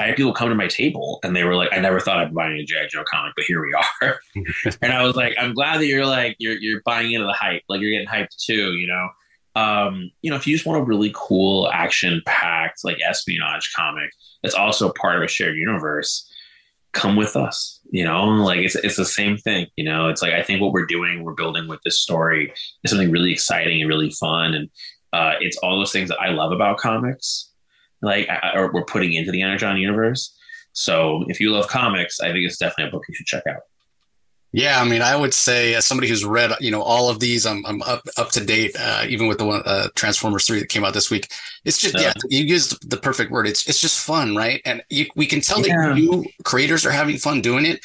I 0.00 0.06
had 0.06 0.16
people 0.16 0.32
come 0.32 0.48
to 0.48 0.54
my 0.54 0.68
table 0.68 1.20
and 1.22 1.36
they 1.36 1.44
were 1.44 1.54
like, 1.54 1.68
I 1.70 1.78
never 1.78 2.00
thought 2.00 2.18
I'd 2.18 2.30
be 2.30 2.34
buying 2.34 2.56
a 2.56 2.64
G.I. 2.64 2.86
Joe 2.86 3.04
comic, 3.06 3.34
but 3.36 3.44
here 3.44 3.60
we 3.60 3.74
are. 3.74 4.18
and 4.82 4.92
I 4.92 5.02
was 5.02 5.16
like, 5.16 5.34
I'm 5.38 5.52
glad 5.52 5.80
that 5.80 5.86
you're 5.86 6.06
like, 6.06 6.36
you're, 6.38 6.56
you're 6.56 6.80
buying 6.86 7.12
into 7.12 7.26
the 7.26 7.34
hype. 7.34 7.62
Like 7.68 7.82
you're 7.82 7.90
getting 7.90 8.08
hyped 8.08 8.42
too, 8.42 8.72
you 8.72 8.86
know? 8.86 9.08
Um, 9.54 10.10
you 10.22 10.30
know, 10.30 10.36
if 10.36 10.46
you 10.46 10.54
just 10.56 10.66
want 10.66 10.80
a 10.80 10.84
really 10.84 11.12
cool 11.14 11.70
action 11.72 12.22
packed, 12.26 12.84
like 12.84 12.98
espionage 13.06 13.72
comic, 13.76 14.10
that's 14.42 14.54
also 14.54 14.92
part 14.92 15.16
of 15.16 15.22
a 15.22 15.28
shared 15.28 15.56
universe, 15.56 16.28
come 16.92 17.16
with 17.16 17.36
us. 17.36 17.80
You 17.90 18.04
know, 18.04 18.24
like 18.24 18.60
it's 18.60 18.74
it's 18.76 18.96
the 18.96 19.04
same 19.04 19.36
thing. 19.36 19.66
You 19.76 19.84
know, 19.84 20.08
it's 20.08 20.22
like 20.22 20.32
I 20.32 20.42
think 20.42 20.60
what 20.60 20.72
we're 20.72 20.86
doing, 20.86 21.22
we're 21.22 21.34
building 21.34 21.68
with 21.68 21.80
this 21.84 21.98
story 21.98 22.52
is 22.82 22.90
something 22.90 23.10
really 23.10 23.32
exciting 23.32 23.80
and 23.80 23.88
really 23.88 24.10
fun, 24.10 24.54
and 24.54 24.70
uh, 25.12 25.34
it's 25.40 25.58
all 25.58 25.78
those 25.78 25.92
things 25.92 26.08
that 26.08 26.20
I 26.20 26.30
love 26.30 26.52
about 26.52 26.78
comics. 26.78 27.50
Like, 28.00 28.28
I, 28.28 28.52
or 28.56 28.72
we're 28.72 28.84
putting 28.84 29.12
into 29.12 29.30
the 29.30 29.42
Energon 29.42 29.76
universe. 29.76 30.34
So, 30.72 31.24
if 31.28 31.38
you 31.38 31.50
love 31.50 31.68
comics, 31.68 32.20
I 32.20 32.32
think 32.32 32.46
it's 32.46 32.56
definitely 32.56 32.88
a 32.88 32.90
book 32.90 33.04
you 33.08 33.14
should 33.14 33.26
check 33.26 33.46
out. 33.46 33.60
Yeah, 34.54 34.78
I 34.78 34.84
mean, 34.84 35.00
I 35.00 35.16
would 35.16 35.32
say 35.32 35.74
as 35.74 35.86
somebody 35.86 36.08
who's 36.08 36.26
read, 36.26 36.52
you 36.60 36.70
know, 36.70 36.82
all 36.82 37.08
of 37.08 37.20
these, 37.20 37.46
I'm, 37.46 37.64
I'm 37.64 37.80
up 37.82 38.02
up 38.18 38.30
to 38.32 38.44
date. 38.44 38.76
Uh, 38.78 39.04
even 39.08 39.26
with 39.26 39.38
the 39.38 39.46
one 39.46 39.62
uh, 39.64 39.88
Transformers 39.94 40.46
three 40.46 40.58
that 40.60 40.68
came 40.68 40.84
out 40.84 40.92
this 40.92 41.10
week, 41.10 41.32
it's 41.64 41.78
just 41.78 41.98
yeah, 41.98 42.12
you 42.28 42.44
used 42.44 42.88
the 42.88 42.98
perfect 42.98 43.30
word. 43.30 43.46
It's 43.46 43.66
it's 43.66 43.80
just 43.80 44.04
fun, 44.04 44.36
right? 44.36 44.60
And 44.66 44.82
you, 44.90 45.06
we 45.16 45.24
can 45.24 45.40
tell 45.40 45.66
yeah. 45.66 45.88
that 45.88 45.96
you 45.96 46.26
creators 46.44 46.84
are 46.84 46.90
having 46.90 47.16
fun 47.16 47.40
doing 47.40 47.64
it. 47.64 47.80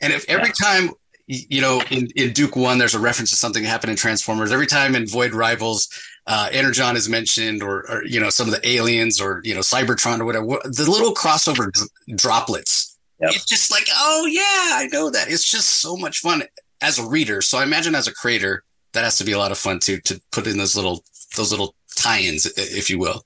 And 0.00 0.12
if 0.12 0.24
every 0.28 0.52
yeah. 0.60 0.66
time, 0.66 0.90
you 1.26 1.60
know, 1.60 1.82
in, 1.90 2.06
in 2.14 2.32
Duke 2.32 2.54
one, 2.54 2.78
there's 2.78 2.94
a 2.94 3.00
reference 3.00 3.30
to 3.30 3.36
something 3.36 3.64
that 3.64 3.68
happened 3.68 3.90
in 3.90 3.96
Transformers. 3.96 4.52
Every 4.52 4.68
time 4.68 4.94
in 4.94 5.08
Void 5.08 5.34
Rivals, 5.34 5.88
uh, 6.28 6.48
Energon 6.52 6.96
is 6.96 7.08
mentioned, 7.08 7.60
or, 7.60 7.90
or 7.90 8.04
you 8.04 8.20
know, 8.20 8.30
some 8.30 8.46
of 8.46 8.54
the 8.54 8.68
aliens, 8.68 9.20
or 9.20 9.40
you 9.42 9.54
know, 9.54 9.60
Cybertron, 9.62 10.20
or 10.20 10.26
whatever. 10.26 10.46
The 10.62 10.88
little 10.88 11.12
crossover 11.12 11.72
droplets 12.14 12.93
Yep. 13.20 13.30
It's 13.34 13.44
just 13.44 13.70
like, 13.70 13.86
oh 13.94 14.26
yeah, 14.26 14.76
I 14.76 14.88
know 14.92 15.10
that. 15.10 15.28
It's 15.28 15.48
just 15.48 15.80
so 15.80 15.96
much 15.96 16.18
fun 16.18 16.42
as 16.82 16.98
a 16.98 17.06
reader. 17.06 17.40
So 17.40 17.58
I 17.58 17.62
imagine 17.62 17.94
as 17.94 18.08
a 18.08 18.14
creator, 18.14 18.64
that 18.92 19.04
has 19.04 19.18
to 19.18 19.24
be 19.24 19.32
a 19.32 19.38
lot 19.38 19.52
of 19.52 19.58
fun 19.58 19.78
too 19.78 19.98
to 20.00 20.20
put 20.32 20.46
in 20.46 20.58
those 20.58 20.76
little 20.76 21.04
those 21.36 21.50
little 21.50 21.74
tie-ins, 21.96 22.46
if 22.56 22.88
you 22.88 22.98
will. 22.98 23.24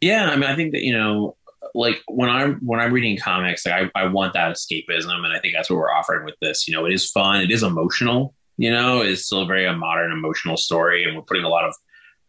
Yeah, 0.00 0.30
I 0.30 0.36
mean, 0.36 0.48
I 0.48 0.56
think 0.56 0.72
that 0.72 0.82
you 0.82 0.96
know, 0.96 1.36
like 1.74 2.02
when 2.08 2.28
I'm 2.28 2.56
when 2.56 2.80
I'm 2.80 2.92
reading 2.92 3.16
comics, 3.16 3.66
like 3.66 3.90
I, 3.94 4.02
I 4.02 4.06
want 4.06 4.34
that 4.34 4.56
escapism, 4.56 5.24
and 5.24 5.32
I 5.32 5.38
think 5.40 5.54
that's 5.54 5.70
what 5.70 5.76
we're 5.76 5.92
offering 5.92 6.24
with 6.24 6.34
this. 6.40 6.66
You 6.66 6.74
know, 6.74 6.86
it 6.86 6.92
is 6.92 7.10
fun, 7.10 7.40
it 7.40 7.50
is 7.50 7.62
emotional. 7.62 8.34
You 8.58 8.70
know, 8.70 9.00
it's 9.00 9.26
still 9.26 9.42
a 9.42 9.46
very 9.46 9.66
a 9.66 9.72
modern 9.72 10.12
emotional 10.12 10.56
story, 10.56 11.04
and 11.04 11.16
we're 11.16 11.22
putting 11.22 11.44
a 11.44 11.48
lot 11.48 11.64
of 11.64 11.74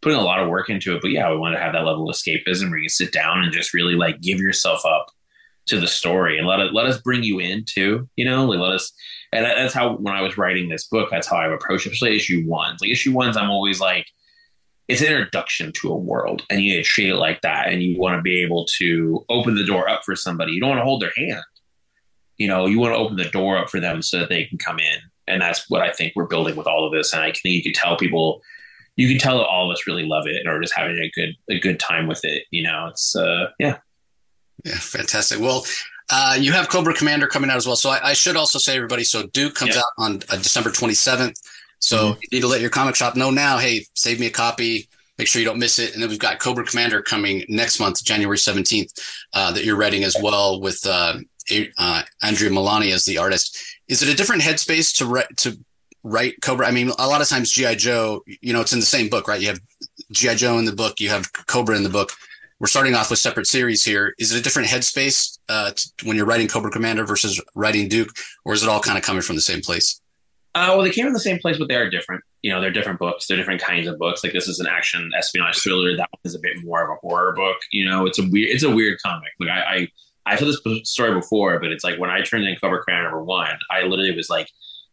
putting 0.02 0.18
a 0.18 0.24
lot 0.24 0.40
of 0.40 0.50
work 0.50 0.70
into 0.70 0.96
it. 0.96 1.02
But 1.02 1.12
yeah, 1.12 1.30
we 1.32 1.38
want 1.38 1.56
to 1.56 1.62
have 1.62 1.74
that 1.74 1.86
level 1.86 2.10
of 2.10 2.16
escapism 2.16 2.70
where 2.70 2.80
you 2.80 2.90
sit 2.90 3.12
down 3.12 3.44
and 3.44 3.52
just 3.52 3.74
really 3.74 3.96
like 3.96 4.22
give 4.22 4.40
yourself 4.40 4.86
up 4.86 5.08
to 5.68 5.80
the 5.80 5.88
story 5.88 6.38
and 6.38 6.48
let 6.48 6.60
it 6.60 6.74
let 6.74 6.86
us 6.86 7.02
bring 7.02 7.24
you 7.24 7.40
in 7.40 7.66
too. 7.68 8.08
You 8.16 8.26
know, 8.26 8.46
like 8.46 8.60
let 8.60 8.74
us. 8.74 8.92
And 9.32 9.46
that's 9.46 9.74
how 9.74 9.96
when 9.96 10.14
I 10.14 10.22
was 10.22 10.38
writing 10.38 10.70
this 10.70 10.88
book, 10.88 11.10
that's 11.10 11.28
how 11.28 11.38
I 11.38 11.54
approach 11.54 11.86
it. 11.86 11.94
Especially 11.94 12.16
issue 12.16 12.44
ones. 12.48 12.82
Like 12.82 12.92
issue 12.92 13.14
ones, 13.14 13.36
I'm 13.36 13.50
always 13.50 13.80
like, 13.80 14.06
it's 14.88 15.02
an 15.02 15.08
introduction 15.08 15.72
to 15.82 15.92
a 15.92 15.98
world, 15.98 16.44
and 16.50 16.62
you 16.62 16.84
treat 16.84 17.10
it 17.10 17.16
like 17.16 17.42
that. 17.42 17.70
And 17.70 17.82
you 17.82 18.00
want 18.00 18.18
to 18.18 18.22
be 18.22 18.42
able 18.42 18.66
to 18.78 19.26
open 19.30 19.56
the 19.56 19.66
door 19.66 19.90
up 19.90 20.04
for 20.06 20.16
somebody. 20.16 20.52
You 20.54 20.60
don't 20.60 20.70
want 20.70 20.80
to 20.80 20.86
hold 20.86 21.02
their 21.02 21.14
hand. 21.16 21.44
You 22.38 22.48
know, 22.48 22.66
you 22.66 22.80
want 22.80 22.94
to 22.94 22.98
open 22.98 23.16
the 23.16 23.30
door 23.30 23.58
up 23.58 23.70
for 23.70 23.80
them 23.80 24.02
so 24.02 24.20
that 24.20 24.30
they 24.30 24.46
can 24.46 24.58
come 24.58 24.80
in. 24.80 25.00
And 25.28 25.42
that's 25.42 25.70
what 25.70 25.82
I 25.82 25.92
think 25.92 26.14
we're 26.16 26.26
building 26.26 26.56
with 26.56 26.68
all 26.68 26.86
of 26.86 26.92
this. 26.92 27.14
And 27.14 27.22
I 27.22 27.28
think 27.28 27.56
you 27.56 27.64
can 27.64 27.74
tell 27.74 27.96
people 27.96 28.42
you 28.96 29.08
can 29.08 29.18
tell 29.18 29.38
that 29.38 29.46
all 29.46 29.70
of 29.70 29.74
us 29.74 29.88
really 29.88 30.06
love 30.06 30.28
it 30.28 30.36
and 30.36 30.48
are 30.48 30.62
just 30.62 30.76
having 30.76 30.98
a 30.98 31.12
good 31.16 31.36
a 31.50 31.60
good 31.60 31.80
time 31.80 32.08
with 32.08 32.24
it. 32.24 32.44
You 32.52 32.64
know, 32.64 32.88
it's 32.88 33.16
uh 33.16 33.48
yeah, 33.60 33.78
yeah, 34.64 34.76
fantastic. 34.76 35.40
Well, 35.40 35.66
uh, 36.10 36.38
you 36.40 36.52
have 36.52 36.70
Cobra 36.70 36.94
Commander 36.94 37.28
coming 37.28 37.50
out 37.50 37.58
as 37.58 37.66
well. 37.66 37.76
So 37.76 37.90
I, 37.90 38.10
I 38.10 38.14
should 38.14 38.36
also 38.36 38.60
say, 38.60 38.76
everybody, 38.76 39.04
so 39.04 39.28
Duke 39.28 39.56
comes 39.56 39.78
out 39.78 39.84
on 39.98 40.16
uh, 40.30 40.38
December 40.38 40.70
27th. 40.70 41.40
So 41.80 41.98
mm-hmm. 41.98 42.20
you 42.22 42.28
need 42.32 42.42
to 42.42 42.48
let 42.48 42.62
your 42.62 42.70
comic 42.70 42.96
shop 42.96 43.16
know 43.16 43.30
now, 43.30 43.58
hey, 43.58 43.86
save 43.94 44.20
me 44.20 44.28
a 44.28 44.32
copy. 44.32 44.88
Make 45.18 45.28
sure 45.28 45.42
you 45.42 45.48
don't 45.48 45.60
miss 45.60 45.80
it. 45.80 45.94
And 45.94 46.02
then 46.02 46.10
we've 46.10 46.20
got 46.20 46.40
Cobra 46.40 46.66
Commander 46.66 47.02
coming 47.02 47.46
next 47.48 47.80
month, 47.80 48.04
January 48.04 48.38
17th, 48.38 49.00
uh, 49.34 49.52
that 49.52 49.64
you're 49.64 49.76
writing 49.76 50.04
as 50.04 50.16
well 50.22 50.60
with 50.60 50.86
uh, 50.86 51.18
uh, 51.78 52.04
Andrea 52.22 52.50
Milani 52.50 52.94
as 52.94 53.06
the 53.06 53.18
artist. 53.18 53.62
Is 53.88 54.02
it 54.02 54.12
a 54.12 54.16
different 54.16 54.42
headspace 54.42 54.96
to 54.98 55.06
write, 55.06 55.38
to 55.38 55.58
write 56.04 56.42
Cobra? 56.42 56.68
I 56.68 56.72
mean, 56.72 56.90
a 56.98 57.08
lot 57.08 57.22
of 57.22 57.28
times 57.28 57.52
G.I. 57.52 57.76
Joe, 57.76 58.24
you 58.42 58.54
know, 58.54 58.62
it's 58.62 58.74
in 58.74 58.80
the 58.80 58.86
same 58.86 59.10
book, 59.10 59.28
right? 59.28 59.42
You 59.42 59.50
have 59.50 59.60
G.I. 60.12 60.36
Joe 60.36 60.58
in 60.58 60.66
the 60.66 60.74
book, 60.74 61.00
you 61.00 61.10
have 61.10 61.32
Cobra 61.48 61.76
in 61.76 61.84
the 61.84 61.90
book 61.90 62.12
we're 62.64 62.68
starting 62.68 62.96
off 62.96 63.10
with 63.10 63.20
separate 63.20 63.46
series 63.46 63.84
here. 63.84 64.16
Is 64.20 64.34
it 64.34 64.40
a 64.40 64.42
different 64.42 64.70
headspace 64.70 65.38
uh, 65.50 65.74
when 66.06 66.16
you're 66.16 66.26
writing 66.26 66.48
Cobra 66.48 66.72
Commander 66.72 67.04
versus 67.04 67.42
writing 67.56 67.90
Duke, 67.90 68.08
or 68.46 68.54
is 68.54 68.64
it 68.64 68.70
all 68.70 68.80
kind 68.80 68.98
of 68.98 69.04
coming 69.04 69.22
from 69.22 69.36
the 69.36 69.42
same 69.42 69.60
place? 69.60 70.00
Uh, 70.56 70.68
well, 70.70 70.82
they 70.82 70.90
came 70.90 71.04
from 71.04 71.14
the 71.14 71.20
same 71.20 71.40
place, 71.40 71.58
but 71.58 71.68
they 71.68 71.76
are 71.76 71.90
different. 71.90 72.24
You 72.42 72.54
know, 72.54 72.62
they're 72.62 72.72
different 72.72 73.00
books. 73.00 73.28
They're 73.28 73.36
different 73.36 73.62
kinds 73.62 73.86
of 73.90 74.00
books. 74.00 74.24
Like 74.24 74.32
this 74.32 74.48
is 74.48 74.62
an 74.62 74.68
action 74.68 75.12
espionage 75.14 75.62
thriller. 75.62 75.98
That 75.98 76.08
one 76.10 76.22
is 76.24 76.36
a 76.36 76.40
bit 76.40 76.56
more 76.64 76.82
of 76.82 76.90
a 76.92 77.06
horror 77.06 77.34
book. 77.36 77.58
You 77.74 77.84
know, 77.84 78.06
it's 78.06 78.18
a 78.18 78.30
weird, 78.30 78.52
it's 78.52 78.64
a 78.64 78.74
weird 78.74 78.98
comic. 79.06 79.32
Like 79.42 79.50
I, 79.50 79.60
I, 79.60 79.88
I 80.26 80.36
told 80.38 80.56
this 80.56 80.90
story 80.90 81.14
before, 81.14 81.60
but 81.60 81.70
it's 81.70 81.84
like 81.84 82.00
when 82.00 82.12
I 82.12 82.22
turned 82.22 82.46
in 82.46 82.56
Cobra 82.56 82.82
Commander 82.82 83.10
number 83.10 83.26
one, 83.26 83.58
I 83.72 83.82
literally 83.82 84.16
was 84.16 84.30
like, 84.30 84.48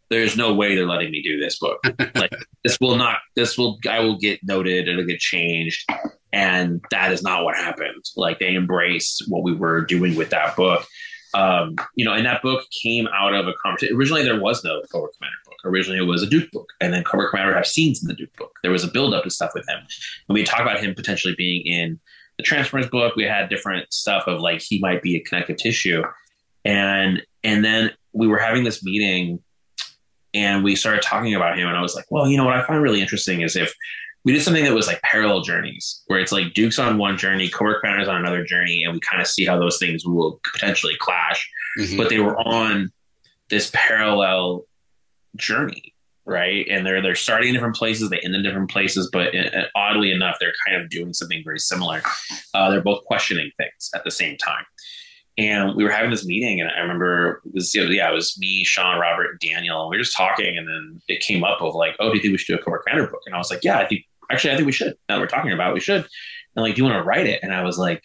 "There's 0.09 0.37
no 0.37 0.55
way 0.55 0.75
they're 0.75 0.89
letting 0.89 1.13
me 1.13 1.23
do 1.23 1.39
this 1.39 1.61
book. 1.61 1.79
like 2.17 2.35
this 2.65 2.81
will 2.81 2.97
not. 2.97 3.19
This 3.37 3.57
will. 3.57 3.79
I 3.89 4.01
will 4.01 4.19
get 4.19 4.41
noted. 4.43 4.89
It'll 4.89 5.05
get 5.05 5.21
changed." 5.21 5.89
And 6.33 6.83
that 6.91 7.13
is 7.13 7.23
not 7.23 7.45
what 7.45 7.57
happened. 7.57 8.05
Like 8.17 8.39
they 8.39 8.55
embraced 8.55 9.25
what 9.29 9.43
we 9.43 9.55
were 9.55 9.85
doing 9.85 10.17
with 10.17 10.31
that 10.31 10.57
book. 10.57 10.87
Um, 11.33 11.77
you 11.95 12.05
know 12.05 12.13
and 12.13 12.27
that 12.27 12.43
book 12.43 12.65
came 12.83 13.07
out 13.15 13.35
of 13.35 13.47
a 13.47 13.53
conversation 13.63 13.95
originally 13.97 14.25
there 14.25 14.41
was 14.41 14.65
no 14.65 14.83
cobra 14.91 15.11
commander 15.17 15.37
book. 15.45 15.59
Originally 15.65 15.99
it 15.99 16.03
was 16.03 16.25
a 16.25 16.27
duke 16.27 16.51
book 16.51 16.69
and 16.81 16.93
then 16.93 17.05
cobra 17.05 17.31
commander 17.31 17.55
have 17.55 17.67
scenes 17.67 18.03
in 18.03 18.09
the 18.09 18.15
duke 18.15 18.35
book. 18.37 18.53
There 18.63 18.73
was 18.73 18.83
a 18.83 18.89
build 18.89 19.15
up 19.15 19.23
and 19.23 19.33
stuff 19.33 19.53
with 19.55 19.69
him. 19.69 19.79
And 20.29 20.35
we 20.35 20.43
talked 20.43 20.63
about 20.63 20.81
him 20.81 20.93
potentially 20.95 21.35
being 21.37 21.63
in 21.65 22.01
the 22.37 22.43
transformers 22.43 22.89
book. 22.89 23.15
We 23.17 23.25
had 23.25 23.49
different 23.49 23.93
stuff 23.93 24.25
of 24.27 24.41
like 24.41 24.61
he 24.61 24.81
might 24.81 25.03
be 25.03 25.17
a 25.17 25.21
connective 25.21 25.57
tissue. 25.57 26.03
And 26.65 27.23
and 27.45 27.65
then 27.65 27.93
we 28.13 28.27
were 28.27 28.39
having 28.39 28.65
this 28.65 28.83
meeting 28.83 29.41
and 30.35 30.65
we 30.65 30.77
started 30.77 31.03
talking 31.03 31.35
about 31.35 31.59
him. 31.59 31.69
And 31.69 31.77
I 31.77 31.83
was 31.83 31.95
like, 31.95 32.07
well, 32.11 32.29
you 32.29 32.37
know 32.37 32.45
what 32.45 32.57
I 32.57 32.67
find 32.67 32.83
really 32.83 33.01
interesting 33.01 33.43
is 33.43 33.57
if 33.57 33.75
we 34.25 34.33
did 34.33 34.43
something 34.43 34.65
that 34.65 34.75
was 34.75 34.87
like 34.87 35.01
parallel 35.03 35.41
journeys, 35.41 36.03
where 36.07 36.21
it's 36.21 36.33
like 36.33 36.53
Duke's 36.53 36.79
on 36.79 36.99
one 36.99 37.17
journey, 37.17 37.49
Cobra 37.49 37.81
Commander's 37.81 38.09
on 38.09 38.17
another 38.17 38.45
journey, 38.45 38.83
and 38.85 38.93
we 38.93 39.01
kind 39.01 39.21
of 39.21 39.27
see 39.27 39.47
how 39.47 39.59
those 39.59 39.79
things 39.79 40.05
will 40.05 40.41
potentially 40.53 40.95
clash. 40.99 41.49
Mm-hmm. 41.79 41.97
But 41.97 42.11
they 42.11 42.19
were 42.19 42.39
on 42.39 42.91
this 43.49 43.71
parallel 43.73 44.65
journey, 45.37 45.95
right? 46.27 46.67
And 46.69 46.85
they're 46.85 47.01
they're 47.01 47.15
starting 47.15 47.49
in 47.49 47.55
different 47.55 47.77
places, 47.77 48.11
they 48.11 48.19
end 48.19 48.35
in 48.35 48.43
different 48.43 48.71
places, 48.71 49.09
but 49.11 49.35
uh, 49.35 49.67
oddly 49.75 50.13
enough, 50.13 50.37
they're 50.39 50.53
kind 50.67 50.81
of 50.81 50.91
doing 50.91 51.15
something 51.15 51.43
very 51.45 51.59
similar. 51.59 52.03
Uh, 52.53 52.71
they're 52.71 52.83
both 52.83 53.05
questioning 53.05 53.51
things 53.57 53.91
at 53.95 54.05
the 54.05 54.11
same 54.11 54.37
time. 54.37 54.65
And 55.39 55.75
we 55.75 55.85
were 55.85 55.91
having 55.91 56.11
this 56.11 56.27
meeting, 56.27 56.61
and 56.61 56.71
I 56.71 56.81
remember 56.81 57.41
it 57.47 57.55
was 57.55 57.75
yeah, 57.75 58.11
it 58.11 58.15
was 58.15 58.37
me, 58.39 58.65
Sean, 58.65 58.99
Robert, 58.99 59.31
and 59.31 59.41
Daniel. 59.41 59.81
And 59.81 59.91
we 59.91 59.97
were 59.97 60.03
just 60.03 60.17
talking, 60.17 60.59
and 60.59 60.69
then 60.69 61.01
it 61.09 61.23
came 61.23 61.45
up 61.45 61.63
of 61.63 61.75
like, 61.75 61.95
oh, 61.99 62.11
do 62.11 62.17
you 62.17 62.23
think 62.23 62.33
we 62.33 62.39
should 62.39 62.57
do 62.57 62.61
a 62.61 62.63
Cobra 62.63 62.83
Commander 62.83 63.11
book? 63.11 63.23
And 63.25 63.35
I 63.35 63.39
was 63.39 63.51
like, 63.51 63.65
yeah, 63.65 63.79
I 63.79 63.87
think 63.87 64.05
actually, 64.31 64.53
I 64.53 64.57
think 64.57 64.67
we 64.67 64.73
should. 64.73 64.95
Now 65.09 65.17
that 65.17 65.21
we're 65.21 65.27
talking 65.27 65.53
about, 65.53 65.71
it, 65.71 65.75
we 65.75 65.81
should. 65.81 66.07
And 66.57 66.65
like, 66.65 66.75
do 66.75 66.83
you 66.83 66.85
want 66.85 67.03
to 67.03 67.05
write 67.05 67.27
it? 67.27 67.41
And 67.43 67.53
I 67.53 67.63
was 67.63 67.79
like, 67.79 68.03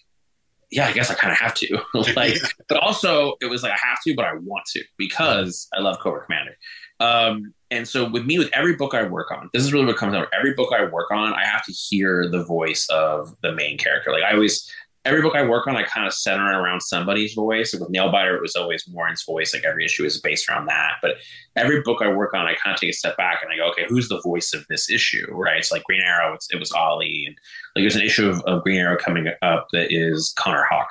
yeah, 0.72 0.88
I 0.88 0.92
guess 0.92 1.10
I 1.10 1.16
kind 1.16 1.32
of 1.32 1.38
have 1.38 1.54
to. 1.56 1.80
like, 2.16 2.38
but 2.68 2.78
also 2.78 3.36
it 3.42 3.46
was 3.46 3.64
like 3.64 3.72
I 3.72 3.88
have 3.88 4.00
to, 4.06 4.16
but 4.16 4.26
I 4.26 4.34
want 4.36 4.66
to 4.74 4.84
because 4.98 5.68
I 5.74 5.80
love 5.80 6.00
Cobra 6.00 6.26
Commander. 6.26 6.58
Um, 7.00 7.54
and 7.72 7.88
so 7.88 8.10
with 8.10 8.26
me, 8.26 8.40
with 8.40 8.50
every 8.54 8.76
book 8.76 8.94
I 8.94 9.04
work 9.04 9.32
on, 9.32 9.50
this 9.54 9.64
is 9.64 9.74
really 9.74 9.86
what 9.86 9.98
comes 9.98 10.14
out. 10.14 10.28
Every 10.38 10.54
book 10.54 10.72
I 10.74 10.86
work 10.86 11.12
on, 11.12 11.34
I 11.34 11.46
have 11.46 11.66
to 11.66 11.72
hear 11.72 12.30
the 12.30 12.44
voice 12.44 12.88
of 12.90 13.36
the 13.42 13.52
main 13.52 13.78
character. 13.78 14.12
Like 14.12 14.24
I 14.24 14.34
always, 14.34 14.72
every 15.06 15.22
book 15.22 15.36
I 15.36 15.44
work 15.44 15.68
on, 15.68 15.76
I 15.76 15.84
kind 15.84 16.06
of 16.08 16.14
center 16.14 16.44
around 16.44 16.82
somebody's 16.82 17.34
voice. 17.34 17.74
with 17.74 17.90
Nailbiter, 17.92 18.36
it 18.36 18.42
was 18.42 18.56
always 18.56 18.86
Warren's 18.88 19.24
voice. 19.24 19.54
Like 19.54 19.64
every 19.64 19.86
issue 19.86 20.04
is 20.04 20.20
based 20.20 20.50
around 20.50 20.66
that. 20.66 20.94
But 21.02 21.18
every 21.56 21.82
book 21.82 22.02
I 22.02 22.08
work 22.08 22.34
on, 22.34 22.48
I 22.48 22.56
kind 22.56 22.74
of 22.74 22.80
take 22.80 22.90
a 22.90 22.94
step 22.94 23.16
back 23.16 23.42
and 23.44 23.52
I 23.52 23.56
go, 23.56 23.70
okay, 23.70 23.86
who's 23.88 24.10
the 24.10 24.20
voice 24.22 24.54
of 24.54 24.66
this 24.68 24.90
issue? 24.90 25.28
Right? 25.32 25.58
It's 25.58 25.72
like 25.72 25.84
Green 25.84 26.02
Arrow. 26.02 26.36
it 26.50 26.60
was 26.60 26.72
Ollie, 26.72 27.26
and 27.28 27.36
like 27.76 27.84
there's 27.84 27.96
an 27.96 28.02
issue 28.02 28.28
of, 28.28 28.42
of, 28.42 28.64
Green 28.64 28.80
Arrow 28.80 28.98
coming 28.98 29.28
up 29.42 29.68
that 29.74 29.94
is 29.94 30.34
Connor 30.38 30.66
Hawke. 30.70 30.90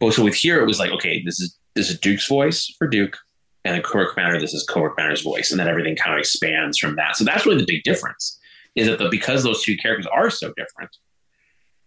But 0.00 0.14
so 0.14 0.24
with 0.24 0.34
here, 0.34 0.60
it 0.60 0.66
was 0.66 0.78
like, 0.78 0.90
okay, 0.90 1.22
this 1.22 1.38
is 1.38 1.56
this 1.74 1.90
is 1.90 1.98
Duke's 2.00 2.26
voice 2.26 2.74
for 2.78 2.86
Duke, 2.88 3.18
and 3.64 3.76
the 3.76 3.82
Cobra 3.82 4.12
Commander, 4.12 4.40
this 4.40 4.54
is 4.54 4.64
Cobra 4.64 4.90
Commander's 4.90 5.22
voice, 5.22 5.50
and 5.50 5.60
then 5.60 5.68
everything 5.68 5.96
kind 5.96 6.14
of 6.14 6.18
expands 6.18 6.78
from 6.78 6.96
that. 6.96 7.16
So 7.16 7.24
that's 7.24 7.46
really 7.46 7.58
the 7.58 7.66
big 7.66 7.82
difference. 7.82 8.38
Is 8.74 8.86
that 8.86 8.98
the, 8.98 9.08
because 9.10 9.42
those 9.42 9.62
two 9.62 9.76
characters 9.76 10.06
are 10.06 10.30
so 10.30 10.52
different, 10.56 10.90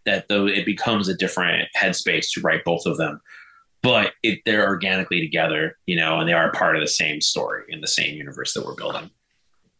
that 0.05 0.27
though 0.27 0.47
it 0.47 0.65
becomes 0.65 1.07
a 1.07 1.15
different 1.15 1.67
headspace 1.75 2.31
to 2.31 2.41
write 2.41 2.63
both 2.63 2.85
of 2.85 2.97
them 2.97 3.21
but 3.81 4.13
it, 4.23 4.39
they're 4.45 4.67
organically 4.67 5.21
together 5.21 5.77
you 5.85 5.95
know 5.95 6.19
and 6.19 6.27
they 6.27 6.33
are 6.33 6.51
part 6.51 6.75
of 6.75 6.81
the 6.81 6.87
same 6.87 7.21
story 7.21 7.63
in 7.69 7.81
the 7.81 7.87
same 7.87 8.15
universe 8.15 8.53
that 8.53 8.65
we're 8.65 8.75
building 8.75 9.09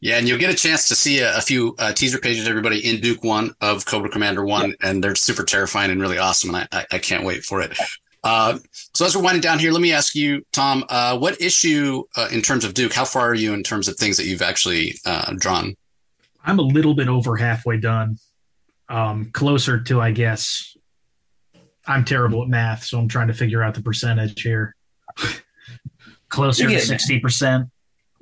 yeah, 0.01 0.17
and 0.17 0.27
you'll 0.27 0.37
get 0.37 0.51
a 0.51 0.55
chance 0.55 0.87
to 0.89 0.95
see 0.95 1.19
a, 1.19 1.35
a 1.37 1.41
few 1.41 1.73
uh, 1.79 1.91
teaser 1.91 2.19
pages, 2.19 2.47
everybody 2.47 2.87
in 2.87 3.01
Duke 3.01 3.23
One 3.23 3.55
of 3.59 3.87
Cobra 3.87 4.07
Commander 4.07 4.45
One, 4.45 4.69
yep. 4.69 4.77
and 4.83 5.03
they're 5.03 5.15
super 5.15 5.43
terrifying 5.43 5.89
and 5.89 5.99
really 5.99 6.19
awesome, 6.19 6.53
and 6.53 6.67
I, 6.71 6.79
I, 6.79 6.85
I 6.91 6.97
can't 6.99 7.25
wait 7.25 7.43
for 7.43 7.61
it. 7.61 7.75
Uh, 8.23 8.57
so 8.93 9.05
as 9.05 9.15
we're 9.15 9.23
winding 9.23 9.41
down 9.41 9.59
here, 9.59 9.71
let 9.71 9.81
me 9.81 9.93
ask 9.93 10.15
you, 10.15 10.43
Tom, 10.51 10.83
uh, 10.89 11.17
what 11.17 11.39
issue 11.39 12.03
uh, 12.15 12.27
in 12.31 12.41
terms 12.41 12.65
of 12.65 12.73
Duke? 12.73 12.91
How 12.91 13.05
far 13.05 13.29
are 13.29 13.35
you 13.35 13.53
in 13.53 13.63
terms 13.63 13.87
of 13.87 13.97
things 13.97 14.17
that 14.17 14.25
you've 14.25 14.41
actually 14.41 14.95
uh, 15.05 15.33
drawn? 15.37 15.75
I'm 16.43 16.59
a 16.59 16.63
little 16.63 16.95
bit 16.95 17.07
over 17.07 17.35
halfway 17.37 17.77
done 17.77 18.17
um, 18.89 19.31
closer 19.31 19.79
to, 19.81 20.01
I 20.01 20.11
guess, 20.11 20.75
I'm 21.87 22.05
terrible 22.05 22.41
at 22.43 22.49
math, 22.49 22.83
so 22.83 22.99
I'm 22.99 23.07
trying 23.07 23.27
to 23.27 23.33
figure 23.33 23.61
out 23.63 23.75
the 23.75 23.81
percentage 23.81 24.41
here. 24.41 24.75
closer 26.29 26.67
to 26.67 26.79
sixty 26.79 27.19
percent, 27.19 27.69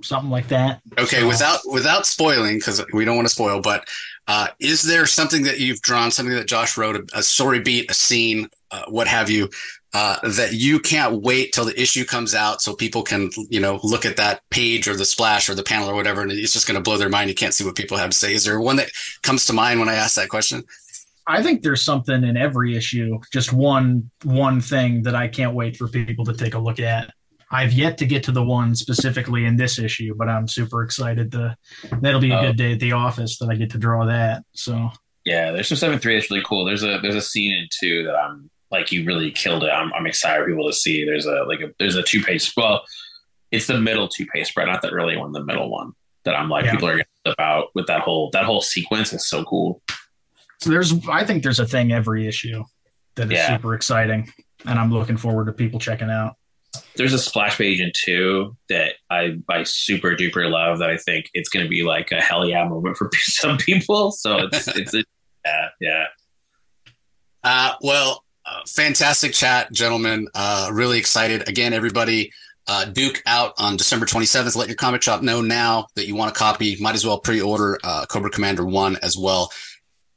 something 0.03 0.29
like 0.29 0.49
that. 0.49 0.81
Okay, 0.97 1.21
so, 1.21 1.27
without 1.27 1.59
without 1.65 2.05
spoiling, 2.05 2.57
because 2.57 2.83
we 2.93 3.05
don't 3.05 3.15
want 3.15 3.27
to 3.27 3.33
spoil, 3.33 3.61
but 3.61 3.87
uh, 4.27 4.47
is 4.59 4.83
there 4.83 5.05
something 5.05 5.43
that 5.43 5.59
you've 5.59 5.81
drawn, 5.81 6.11
something 6.11 6.35
that 6.35 6.47
Josh 6.47 6.77
wrote, 6.77 6.95
a, 6.95 7.19
a 7.19 7.23
story 7.23 7.59
beat, 7.59 7.89
a 7.89 7.93
scene, 7.93 8.49
uh, 8.71 8.83
what 8.87 9.07
have 9.07 9.29
you, 9.29 9.49
uh, 9.93 10.17
that 10.27 10.53
you 10.53 10.79
can't 10.79 11.21
wait 11.21 11.53
till 11.53 11.65
the 11.65 11.79
issue 11.79 12.03
comes 12.03 12.33
out 12.33 12.61
so 12.61 12.75
people 12.75 13.03
can, 13.03 13.29
you 13.49 13.59
know, 13.59 13.79
look 13.83 14.05
at 14.05 14.17
that 14.17 14.41
page 14.49 14.87
or 14.87 14.95
the 14.95 15.05
splash 15.05 15.49
or 15.49 15.55
the 15.55 15.63
panel 15.63 15.89
or 15.89 15.93
whatever, 15.93 16.21
and 16.21 16.31
it's 16.31 16.53
just 16.53 16.67
going 16.67 16.75
to 16.75 16.81
blow 16.81 16.97
their 16.97 17.09
mind. 17.09 17.29
You 17.29 17.35
can't 17.35 17.53
see 17.53 17.63
what 17.63 17.75
people 17.75 17.97
have 17.97 18.09
to 18.09 18.17
say. 18.17 18.33
Is 18.33 18.45
there 18.45 18.59
one 18.59 18.77
that 18.77 18.89
comes 19.21 19.45
to 19.45 19.53
mind 19.53 19.79
when 19.79 19.89
I 19.89 19.95
ask 19.95 20.15
that 20.15 20.29
question? 20.29 20.63
I 21.27 21.41
think 21.41 21.61
there's 21.61 21.83
something 21.83 22.23
in 22.23 22.35
every 22.35 22.75
issue, 22.75 23.19
just 23.31 23.53
one 23.53 24.09
one 24.23 24.59
thing 24.59 25.03
that 25.03 25.15
I 25.15 25.27
can't 25.27 25.53
wait 25.53 25.77
for 25.77 25.87
people 25.87 26.25
to 26.25 26.33
take 26.33 26.53
a 26.53 26.59
look 26.59 26.79
at. 26.79 27.11
I've 27.49 27.71
yet 27.71 27.99
to 27.99 28.05
get 28.05 28.23
to 28.23 28.31
the 28.31 28.43
one 28.43 28.75
specifically 28.75 29.45
in 29.45 29.55
this 29.55 29.77
issue, 29.77 30.15
but 30.17 30.27
I'm 30.27 30.47
super 30.47 30.83
excited 30.83 31.31
to. 31.33 31.55
That'll 32.01 32.19
be 32.19 32.31
a 32.31 32.41
good 32.41 32.49
oh. 32.49 32.53
day 32.53 32.73
at 32.73 32.79
the 32.79 32.93
office 32.93 33.37
that 33.37 33.49
I 33.49 33.55
get 33.55 33.69
to 33.71 33.77
draw 33.77 34.05
that. 34.05 34.43
So 34.53 34.89
yeah, 35.23 35.51
there's 35.51 35.67
some 35.67 35.77
seven 35.77 35.99
three 35.99 36.15
that's 36.15 36.29
really 36.29 36.43
cool. 36.45 36.65
There's 36.65 36.83
a 36.83 36.99
there's 37.01 37.15
a 37.15 37.21
scene 37.21 37.53
in 37.53 37.67
two 37.79 38.03
that 38.05 38.15
I'm 38.15 38.49
like 38.73 38.91
you 38.91 39.05
really 39.05 39.31
killed 39.31 39.63
it. 39.63 39.69
I'm, 39.69 39.93
I'm 39.93 40.07
excited 40.07 40.43
for 40.43 40.49
people 40.49 40.67
to 40.67 40.73
see. 40.73 41.05
There's 41.05 41.27
a 41.27 41.43
like 41.47 41.61
a 41.61 41.71
there's 41.79 41.95
a 41.95 42.03
two 42.03 42.21
page. 42.21 42.51
Well, 42.57 42.83
it's 43.51 43.67
the 43.67 43.79
middle 43.79 44.09
two 44.09 44.25
page 44.25 44.47
spread, 44.47 44.67
not 44.67 44.81
the 44.81 44.89
early 44.89 45.15
one, 45.15 45.31
the 45.31 45.43
middle 45.45 45.69
one 45.69 45.93
that 46.25 46.35
I'm 46.35 46.49
like 46.49 46.65
yeah. 46.65 46.71
people 46.71 46.87
are 46.87 46.97
getting 46.97 47.07
about 47.25 47.67
with 47.75 47.87
that 47.87 48.01
whole 48.01 48.31
that 48.31 48.45
whole 48.45 48.61
sequence 48.61 49.13
is 49.13 49.29
so 49.29 49.43
cool. 49.45 49.81
So 50.59 50.71
there's 50.71 50.93
I 51.07 51.23
think 51.23 51.43
there's 51.43 51.59
a 51.59 51.67
thing 51.67 51.91
every 51.91 52.27
issue 52.27 52.63
that 53.15 53.31
is 53.31 53.33
yeah. 53.33 53.55
super 53.55 53.75
exciting, 53.75 54.31
and 54.65 54.79
I'm 54.79 54.91
looking 54.91 55.17
forward 55.17 55.45
to 55.45 55.53
people 55.53 55.79
checking 55.79 56.09
out. 56.09 56.35
There's 56.95 57.13
a 57.13 57.19
splash 57.19 57.57
page 57.59 57.79
in 57.79 57.91
two 57.95 58.57
that 58.69 58.93
I 59.11 59.37
I 59.49 59.63
super 59.63 60.15
duper 60.15 60.49
love 60.49 60.79
that 60.79 60.89
I 60.89 60.97
think 60.97 61.29
it's 61.35 61.49
going 61.49 61.63
to 61.63 61.69
be 61.69 61.83
like 61.83 62.11
a 62.11 62.21
hell 62.21 62.47
yeah 62.47 62.67
moment 62.67 62.97
for 62.97 63.09
some 63.21 63.57
people. 63.57 64.11
So 64.11 64.47
it's 64.51 64.67
it's 64.69 64.93
a, 64.95 65.03
yeah 65.45 65.67
yeah. 65.79 66.05
Uh, 67.43 67.73
well, 67.81 68.22
fantastic 68.67 69.33
chat, 69.33 69.71
gentlemen. 69.71 70.27
Uh, 70.33 70.69
really 70.73 70.97
excited. 70.97 71.47
Again, 71.47 71.73
everybody, 71.73 72.31
uh, 72.67 72.85
Duke 72.85 73.21
out 73.25 73.53
on 73.57 73.77
December 73.77 74.05
27th. 74.05 74.55
Let 74.55 74.67
your 74.67 74.75
comic 74.75 75.01
shop 75.01 75.21
know 75.21 75.41
now 75.41 75.87
that 75.95 76.07
you 76.07 76.15
want 76.15 76.31
a 76.31 76.33
copy. 76.33 76.77
Might 76.79 76.95
as 76.95 77.05
well 77.05 77.19
pre 77.19 77.41
order 77.41 77.79
uh, 77.83 78.05
Cobra 78.05 78.29
Commander 78.29 78.65
1 78.65 78.97
as 79.01 79.17
well. 79.17 79.51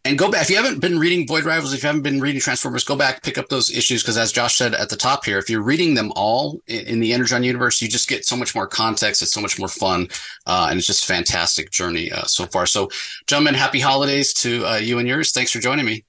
And 0.04 0.16
go 0.16 0.30
back. 0.30 0.42
If 0.42 0.50
you 0.50 0.56
haven't 0.56 0.80
been 0.80 1.00
reading 1.00 1.26
Void 1.26 1.44
Rivals, 1.44 1.74
if 1.74 1.82
you 1.82 1.88
haven't 1.88 2.02
been 2.02 2.20
reading 2.20 2.40
Transformers, 2.40 2.84
go 2.84 2.94
back, 2.94 3.24
pick 3.24 3.38
up 3.38 3.48
those 3.48 3.76
issues. 3.76 4.04
Because 4.04 4.16
as 4.16 4.30
Josh 4.30 4.56
said 4.56 4.72
at 4.72 4.88
the 4.88 4.96
top 4.96 5.24
here, 5.24 5.38
if 5.38 5.50
you're 5.50 5.62
reading 5.62 5.94
them 5.94 6.12
all 6.14 6.60
in, 6.68 6.86
in 6.86 7.00
the 7.00 7.12
Energon 7.12 7.42
universe, 7.42 7.82
you 7.82 7.88
just 7.88 8.08
get 8.08 8.24
so 8.24 8.36
much 8.36 8.54
more 8.54 8.68
context. 8.68 9.20
It's 9.20 9.32
so 9.32 9.40
much 9.40 9.58
more 9.58 9.66
fun. 9.66 10.06
Uh, 10.46 10.68
and 10.70 10.78
it's 10.78 10.86
just 10.86 11.02
a 11.02 11.12
fantastic 11.12 11.72
journey 11.72 12.12
uh, 12.12 12.22
so 12.22 12.46
far. 12.46 12.66
So, 12.66 12.88
gentlemen, 13.26 13.54
happy 13.54 13.80
holidays 13.80 14.32
to 14.34 14.78
you 14.80 15.00
and 15.00 15.08
yours. 15.08 15.32
Thanks 15.32 15.50
for 15.50 15.58
joining 15.58 15.84
me. 15.84 16.05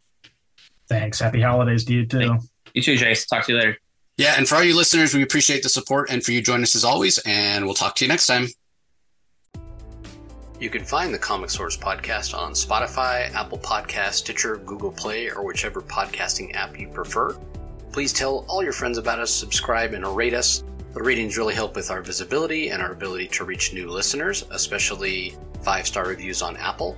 Thanks. 0.89 1.19
Happy 1.19 1.41
holidays 1.41 1.85
to 1.85 1.93
you 1.93 2.05
too. 2.05 2.39
You 2.73 2.81
too, 2.81 2.95
Jace. 2.95 3.27
Talk 3.27 3.45
to 3.45 3.53
you 3.53 3.57
later. 3.57 3.77
Yeah, 4.17 4.33
and 4.37 4.47
for 4.47 4.55
all 4.55 4.63
you 4.63 4.75
listeners, 4.75 5.13
we 5.13 5.21
appreciate 5.21 5.61
the 5.61 5.69
support 5.69 6.09
and 6.09 6.23
for 6.23 6.31
you 6.31 6.41
joining 6.41 6.63
us 6.63 6.75
as 6.75 6.83
always, 6.83 7.19
and 7.19 7.65
we'll 7.65 7.75
talk 7.75 7.95
to 7.97 8.05
you 8.05 8.09
next 8.09 8.25
time. 8.25 8.47
You 10.59 10.71
can 10.71 10.83
find 10.83 11.13
the 11.13 11.19
Comic 11.19 11.51
Source 11.51 11.77
podcast 11.77 12.35
on 12.35 12.53
Spotify, 12.53 13.31
Apple 13.35 13.59
Podcast, 13.59 14.13
Stitcher, 14.13 14.57
Google 14.57 14.91
Play, 14.91 15.29
or 15.29 15.45
whichever 15.45 15.81
podcasting 15.81 16.55
app 16.55 16.79
you 16.79 16.87
prefer. 16.87 17.37
Please 17.91 18.11
tell 18.11 18.43
all 18.47 18.63
your 18.63 18.73
friends 18.73 18.97
about 18.97 19.19
us, 19.19 19.29
subscribe, 19.29 19.93
and 19.93 20.03
rate 20.15 20.33
us. 20.33 20.63
The 20.93 21.03
ratings 21.03 21.37
really 21.37 21.53
help 21.53 21.75
with 21.75 21.91
our 21.91 22.01
visibility 22.01 22.69
and 22.69 22.81
our 22.81 22.91
ability 22.91 23.27
to 23.27 23.45
reach 23.45 23.71
new 23.71 23.87
listeners, 23.87 24.45
especially 24.49 25.35
five 25.61 25.85
star 25.85 26.07
reviews 26.07 26.41
on 26.41 26.57
Apple. 26.57 26.97